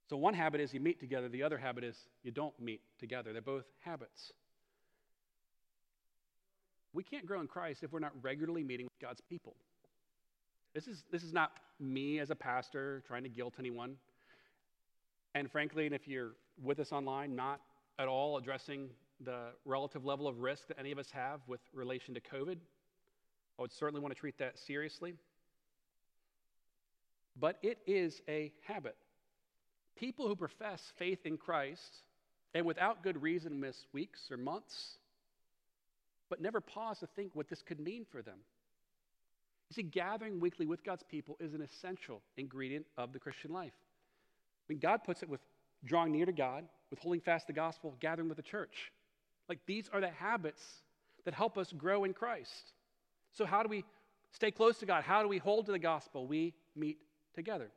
So 0.09 0.17
one 0.17 0.33
habit 0.33 0.59
is 0.59 0.73
you 0.73 0.81
meet 0.81 0.99
together, 0.99 1.29
the 1.29 1.43
other 1.43 1.57
habit 1.57 1.85
is 1.85 1.95
you 2.23 2.31
don't 2.31 2.59
meet 2.59 2.81
together. 2.99 3.31
They're 3.31 3.41
both 3.41 3.67
habits. 3.79 4.33
We 6.93 7.03
can't 7.03 7.25
grow 7.25 7.41
in 7.41 7.47
Christ 7.47 7.83
if 7.83 7.91
we're 7.91 7.99
not 7.99 8.13
regularly 8.21 8.63
meeting 8.63 8.85
with 8.85 8.99
God's 8.99 9.21
people. 9.21 9.55
This 10.73 10.87
is, 10.87 11.03
this 11.11 11.23
is 11.23 11.33
not 11.33 11.51
me 11.79 12.19
as 12.19 12.29
a 12.29 12.35
pastor 12.35 13.03
trying 13.07 13.23
to 13.23 13.29
guilt 13.29 13.55
anyone. 13.59 13.95
And 15.35 15.51
frankly, 15.51 15.85
and 15.85 15.95
if 15.95 16.07
you're 16.07 16.33
with 16.61 16.79
us 16.79 16.91
online, 16.91 17.35
not 17.35 17.61
at 17.99 18.07
all 18.07 18.37
addressing 18.37 18.89
the 19.21 19.49
relative 19.65 20.05
level 20.05 20.27
of 20.27 20.39
risk 20.39 20.67
that 20.67 20.79
any 20.79 20.91
of 20.91 20.99
us 20.99 21.09
have 21.11 21.41
with 21.47 21.61
relation 21.73 22.13
to 22.13 22.21
COVID. 22.21 22.57
I 23.57 23.61
would 23.61 23.71
certainly 23.71 24.01
want 24.01 24.13
to 24.13 24.19
treat 24.19 24.37
that 24.39 24.57
seriously. 24.57 25.13
But 27.39 27.57
it 27.61 27.79
is 27.87 28.21
a 28.27 28.51
habit. 28.67 28.95
People 29.95 30.27
who 30.27 30.35
profess 30.35 30.81
faith 30.97 31.25
in 31.25 31.37
Christ 31.37 32.03
and 32.53 32.65
without 32.65 33.03
good 33.03 33.21
reason 33.21 33.59
miss 33.59 33.85
weeks 33.93 34.29
or 34.31 34.37
months, 34.37 34.97
but 36.33 36.41
never 36.41 36.59
pause 36.59 36.97
to 36.97 37.05
think 37.05 37.29
what 37.35 37.47
this 37.47 37.61
could 37.61 37.79
mean 37.79 38.07
for 38.11 38.23
them. 38.23 38.39
You 39.69 39.75
see, 39.75 39.83
gathering 39.83 40.39
weekly 40.39 40.65
with 40.65 40.83
God's 40.83 41.03
people 41.03 41.37
is 41.39 41.53
an 41.53 41.61
essential 41.61 42.23
ingredient 42.37 42.87
of 42.97 43.13
the 43.13 43.19
Christian 43.19 43.53
life. 43.53 43.75
I 43.77 44.65
mean, 44.67 44.79
God 44.79 45.03
puts 45.03 45.21
it 45.21 45.29
with 45.29 45.41
drawing 45.85 46.11
near 46.11 46.25
to 46.25 46.31
God, 46.31 46.63
with 46.89 46.97
holding 46.97 47.21
fast 47.21 47.45
the 47.45 47.53
gospel, 47.53 47.93
gathering 47.99 48.29
with 48.29 48.37
the 48.37 48.41
church. 48.41 48.91
Like 49.47 49.59
these 49.67 49.91
are 49.93 50.01
the 50.01 50.09
habits 50.09 50.63
that 51.23 51.35
help 51.35 51.55
us 51.55 51.71
grow 51.71 52.03
in 52.03 52.13
Christ. 52.13 52.73
So, 53.31 53.45
how 53.45 53.61
do 53.61 53.69
we 53.69 53.85
stay 54.31 54.49
close 54.49 54.79
to 54.79 54.87
God? 54.87 55.03
How 55.03 55.21
do 55.21 55.27
we 55.27 55.37
hold 55.37 55.67
to 55.67 55.71
the 55.71 55.77
gospel? 55.77 56.25
We 56.25 56.55
meet 56.75 56.97
together 57.35 57.69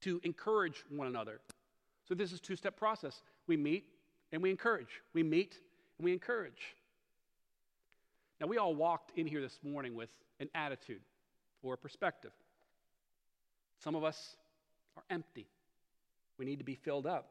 to 0.00 0.20
encourage 0.24 0.82
one 0.88 1.06
another. 1.06 1.38
So, 2.08 2.16
this 2.16 2.32
is 2.32 2.40
two 2.40 2.56
step 2.56 2.76
process. 2.76 3.22
We 3.46 3.56
meet 3.56 3.84
and 4.32 4.42
we 4.42 4.50
encourage. 4.50 5.00
We 5.14 5.22
meet 5.22 5.58
and 5.98 6.04
we 6.04 6.12
encourage. 6.12 6.74
Now, 8.42 8.48
we 8.48 8.58
all 8.58 8.74
walked 8.74 9.16
in 9.16 9.28
here 9.28 9.40
this 9.40 9.56
morning 9.62 9.94
with 9.94 10.10
an 10.40 10.48
attitude 10.52 11.00
or 11.62 11.74
a 11.74 11.78
perspective. 11.78 12.32
Some 13.78 13.94
of 13.94 14.02
us 14.02 14.34
are 14.96 15.04
empty. 15.10 15.46
We 16.38 16.44
need 16.44 16.58
to 16.58 16.64
be 16.64 16.74
filled 16.74 17.06
up. 17.06 17.28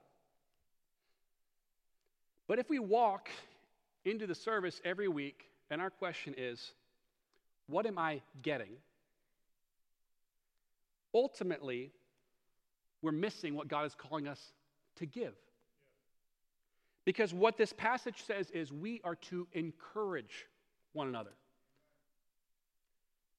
But 2.48 2.60
if 2.60 2.70
we 2.70 2.80
walk 2.80 3.30
into 4.06 4.26
the 4.26 4.34
service 4.34 4.80
every 4.86 5.10
week 5.10 5.50
and 5.70 5.82
our 5.82 5.90
question 5.90 6.34
is, 6.38 6.72
what 7.68 7.86
am 7.86 7.98
I 7.98 8.22
getting? 8.42 8.72
Ultimately, 11.14 11.92
we're 13.02 13.12
missing 13.12 13.54
what 13.54 13.68
God 13.68 13.86
is 13.86 13.96
calling 13.96 14.30
us 14.30 14.54
to 14.96 15.06
give. 15.06 15.34
Because 17.04 17.34
what 17.34 17.58
this 17.58 17.74
passage 17.74 18.24
says 18.26 18.50
is 18.52 18.72
we 18.72 19.02
are 19.04 19.16
to 19.16 19.46
encourage 19.52 20.46
one 20.94 21.08
another. 21.08 21.32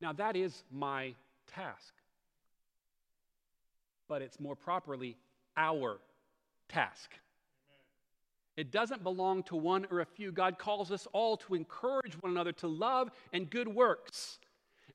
Now, 0.01 0.13
that 0.15 0.37
is 0.37 0.65
my 0.71 1.15
task, 1.55 1.95
but 4.09 4.23
it's 4.23 4.41
more 4.41 4.57
properly 4.57 5.17
our 5.57 5.99
task. 6.69 7.13
It 8.57 8.71
doesn't 8.71 9.03
belong 9.03 9.45
to 9.45 9.57
one 9.57 9.87
or 9.91 10.01
a 10.01 10.07
few. 10.07 10.33
God 10.33 10.59
calls 10.59 10.91
us 10.91 11.07
all 11.13 11.37
to 11.39 11.55
encourage 11.55 12.15
one 12.21 12.33
another 12.33 12.53
to 12.53 12.67
love 12.67 13.11
and 13.33 13.49
good 13.49 13.69
works. 13.69 14.39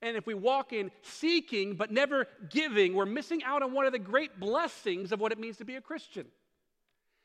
And 0.01 0.15
if 0.15 0.27
we 0.27 0.35
walk 0.35 0.73
in 0.73 0.91
seeking 1.01 1.75
but 1.75 1.91
never 1.91 2.27
giving, 2.49 2.93
we're 2.93 3.07
missing 3.07 3.43
out 3.43 3.63
on 3.63 3.73
one 3.73 3.85
of 3.85 3.93
the 3.93 3.99
great 3.99 4.39
blessings 4.39 5.11
of 5.11 5.19
what 5.19 5.31
it 5.31 5.39
means 5.39 5.57
to 5.57 5.65
be 5.65 5.75
a 5.75 5.81
Christian. 5.81 6.27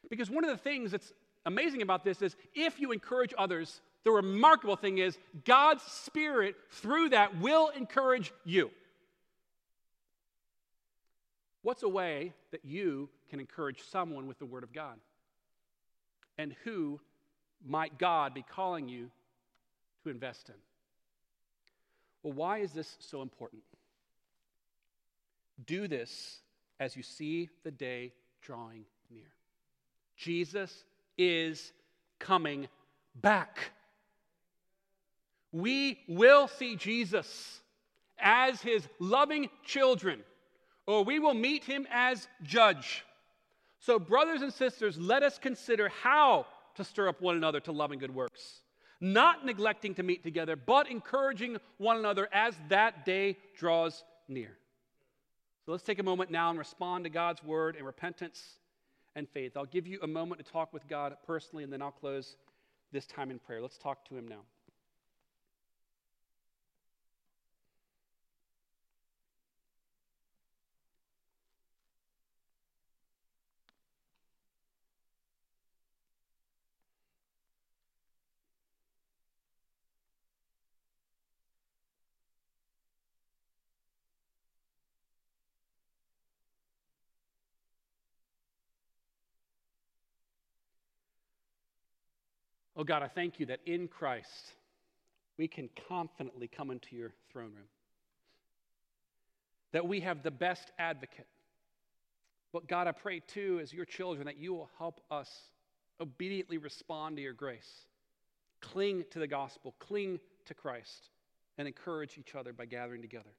Because 0.08 0.30
one 0.30 0.44
of 0.44 0.50
the 0.50 0.56
things 0.56 0.90
that's 0.90 1.12
amazing 1.44 1.82
about 1.82 2.04
this 2.04 2.22
is 2.22 2.34
if 2.54 2.80
you 2.80 2.92
encourage 2.92 3.34
others, 3.36 3.82
the 4.04 4.10
remarkable 4.10 4.76
thing 4.76 4.98
is 4.98 5.18
God's 5.44 5.82
Spirit 5.82 6.56
through 6.70 7.10
that 7.10 7.38
will 7.40 7.68
encourage 7.68 8.32
you. 8.44 8.70
What's 11.62 11.82
a 11.82 11.88
way 11.88 12.32
that 12.50 12.64
you 12.64 13.08
can 13.30 13.38
encourage 13.38 13.82
someone 13.82 14.26
with 14.26 14.38
the 14.38 14.46
Word 14.46 14.64
of 14.64 14.72
God? 14.72 14.98
and 16.38 16.54
who 16.64 17.00
might 17.64 17.98
God 17.98 18.34
be 18.34 18.42
calling 18.42 18.88
you 18.88 19.10
to 20.02 20.10
invest 20.10 20.48
in? 20.48 20.54
Well, 22.22 22.32
why 22.32 22.58
is 22.58 22.72
this 22.72 22.96
so 23.00 23.22
important? 23.22 23.62
Do 25.66 25.86
this 25.86 26.40
as 26.80 26.96
you 26.96 27.02
see 27.02 27.48
the 27.62 27.70
day 27.70 28.12
drawing 28.40 28.84
near. 29.10 29.30
Jesus 30.16 30.84
is 31.16 31.72
coming 32.18 32.68
back. 33.14 33.70
We 35.52 36.00
will 36.08 36.48
see 36.48 36.76
Jesus 36.76 37.60
as 38.18 38.62
his 38.62 38.86
loving 38.98 39.50
children, 39.64 40.20
or 40.86 41.04
we 41.04 41.18
will 41.18 41.34
meet 41.34 41.64
him 41.64 41.86
as 41.90 42.26
judge. 42.42 43.04
So, 43.80 43.98
brothers 43.98 44.42
and 44.42 44.52
sisters, 44.52 44.96
let 44.96 45.22
us 45.22 45.38
consider 45.38 45.88
how 45.88 46.46
to 46.76 46.84
stir 46.84 47.08
up 47.08 47.20
one 47.20 47.36
another 47.36 47.60
to 47.60 47.72
love 47.72 47.90
and 47.90 48.00
good 48.00 48.14
works, 48.14 48.60
not 49.00 49.44
neglecting 49.44 49.94
to 49.96 50.02
meet 50.02 50.22
together, 50.22 50.56
but 50.56 50.88
encouraging 50.88 51.58
one 51.78 51.98
another 51.98 52.28
as 52.32 52.54
that 52.68 53.04
day 53.04 53.36
draws 53.56 54.04
near. 54.28 54.56
So, 55.66 55.72
let's 55.72 55.84
take 55.84 55.98
a 55.98 56.04
moment 56.04 56.30
now 56.30 56.48
and 56.50 56.58
respond 56.58 57.04
to 57.04 57.10
God's 57.10 57.42
word 57.42 57.76
in 57.76 57.84
repentance 57.84 58.56
and 59.14 59.28
faith. 59.28 59.56
I'll 59.56 59.66
give 59.66 59.86
you 59.86 59.98
a 60.02 60.06
moment 60.06 60.44
to 60.44 60.50
talk 60.50 60.72
with 60.72 60.88
God 60.88 61.16
personally, 61.26 61.64
and 61.64 61.72
then 61.72 61.82
I'll 61.82 61.90
close 61.90 62.36
this 62.92 63.06
time 63.06 63.30
in 63.30 63.38
prayer. 63.38 63.60
Let's 63.60 63.78
talk 63.78 64.08
to 64.08 64.16
Him 64.16 64.28
now. 64.28 64.40
Oh 92.82 92.84
God, 92.84 93.04
I 93.04 93.06
thank 93.06 93.38
you 93.38 93.46
that 93.46 93.60
in 93.64 93.86
Christ 93.86 94.54
we 95.38 95.46
can 95.46 95.70
confidently 95.86 96.48
come 96.48 96.72
into 96.72 96.96
your 96.96 97.12
throne 97.30 97.52
room. 97.54 97.68
That 99.70 99.86
we 99.86 100.00
have 100.00 100.24
the 100.24 100.32
best 100.32 100.72
advocate. 100.80 101.28
But 102.52 102.66
God, 102.66 102.88
I 102.88 102.90
pray 102.90 103.20
too, 103.20 103.60
as 103.62 103.72
your 103.72 103.84
children, 103.84 104.26
that 104.26 104.36
you 104.36 104.52
will 104.52 104.68
help 104.78 105.00
us 105.12 105.30
obediently 106.00 106.58
respond 106.58 107.18
to 107.18 107.22
your 107.22 107.34
grace. 107.34 107.70
Cling 108.60 109.04
to 109.12 109.20
the 109.20 109.28
gospel, 109.28 109.76
cling 109.78 110.18
to 110.46 110.54
Christ, 110.54 111.10
and 111.58 111.68
encourage 111.68 112.18
each 112.18 112.34
other 112.34 112.52
by 112.52 112.64
gathering 112.64 113.00
together. 113.00 113.30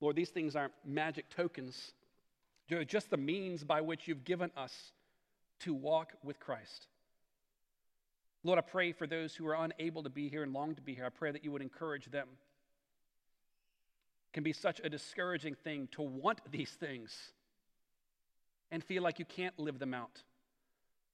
Lord, 0.00 0.14
these 0.14 0.30
things 0.30 0.54
aren't 0.54 0.74
magic 0.84 1.28
tokens, 1.28 1.90
they're 2.68 2.84
just 2.84 3.10
the 3.10 3.16
means 3.16 3.64
by 3.64 3.80
which 3.80 4.06
you've 4.06 4.22
given 4.22 4.52
us 4.56 4.92
to 5.58 5.74
walk 5.74 6.12
with 6.22 6.38
Christ. 6.38 6.86
Lord, 8.44 8.58
I 8.58 8.62
pray 8.62 8.92
for 8.92 9.06
those 9.06 9.34
who 9.34 9.46
are 9.46 9.54
unable 9.54 10.02
to 10.02 10.10
be 10.10 10.28
here 10.28 10.42
and 10.42 10.52
long 10.52 10.74
to 10.74 10.82
be 10.82 10.94
here. 10.94 11.06
I 11.06 11.10
pray 11.10 11.30
that 11.30 11.44
you 11.44 11.52
would 11.52 11.62
encourage 11.62 12.06
them. 12.06 12.26
It 14.28 14.32
can 14.32 14.42
be 14.42 14.52
such 14.52 14.80
a 14.82 14.88
discouraging 14.88 15.54
thing 15.62 15.88
to 15.92 16.02
want 16.02 16.40
these 16.50 16.70
things 16.70 17.32
and 18.72 18.82
feel 18.82 19.02
like 19.02 19.18
you 19.18 19.24
can't 19.24 19.56
live 19.58 19.78
them 19.78 19.94
out. 19.94 20.22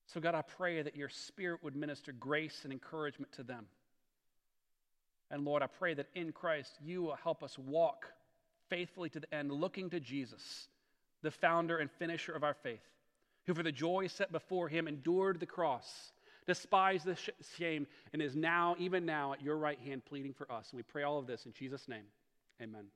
So, 0.06 0.20
God, 0.20 0.34
I 0.34 0.40
pray 0.40 0.80
that 0.80 0.96
your 0.96 1.10
Spirit 1.10 1.62
would 1.62 1.76
minister 1.76 2.12
grace 2.12 2.60
and 2.64 2.72
encouragement 2.72 3.30
to 3.32 3.42
them. 3.42 3.66
And 5.30 5.44
Lord, 5.44 5.62
I 5.62 5.66
pray 5.66 5.92
that 5.94 6.06
in 6.14 6.32
Christ 6.32 6.78
you 6.82 7.02
will 7.02 7.16
help 7.16 7.42
us 7.42 7.58
walk 7.58 8.06
faithfully 8.70 9.10
to 9.10 9.20
the 9.20 9.34
end, 9.34 9.52
looking 9.52 9.90
to 9.90 10.00
Jesus, 10.00 10.68
the 11.22 11.30
founder 11.30 11.76
and 11.76 11.90
finisher 11.90 12.32
of 12.32 12.42
our 12.42 12.54
faith, 12.54 12.80
who 13.46 13.52
for 13.52 13.62
the 13.62 13.72
joy 13.72 14.06
set 14.06 14.32
before 14.32 14.68
him 14.68 14.88
endured 14.88 15.40
the 15.40 15.46
cross, 15.46 16.12
despised 16.48 17.04
the 17.04 17.16
shame, 17.56 17.86
and 18.12 18.20
is 18.20 18.34
now, 18.34 18.74
even 18.80 19.06
now, 19.06 19.34
at 19.34 19.40
your 19.40 19.56
right 19.56 19.78
hand 19.78 20.04
pleading 20.04 20.32
for 20.32 20.50
us. 20.50 20.70
And 20.72 20.78
we 20.78 20.82
pray 20.82 21.04
all 21.04 21.18
of 21.20 21.28
this 21.28 21.46
in 21.46 21.52
Jesus' 21.52 21.86
name. 21.86 22.06
Amen. 22.60 22.86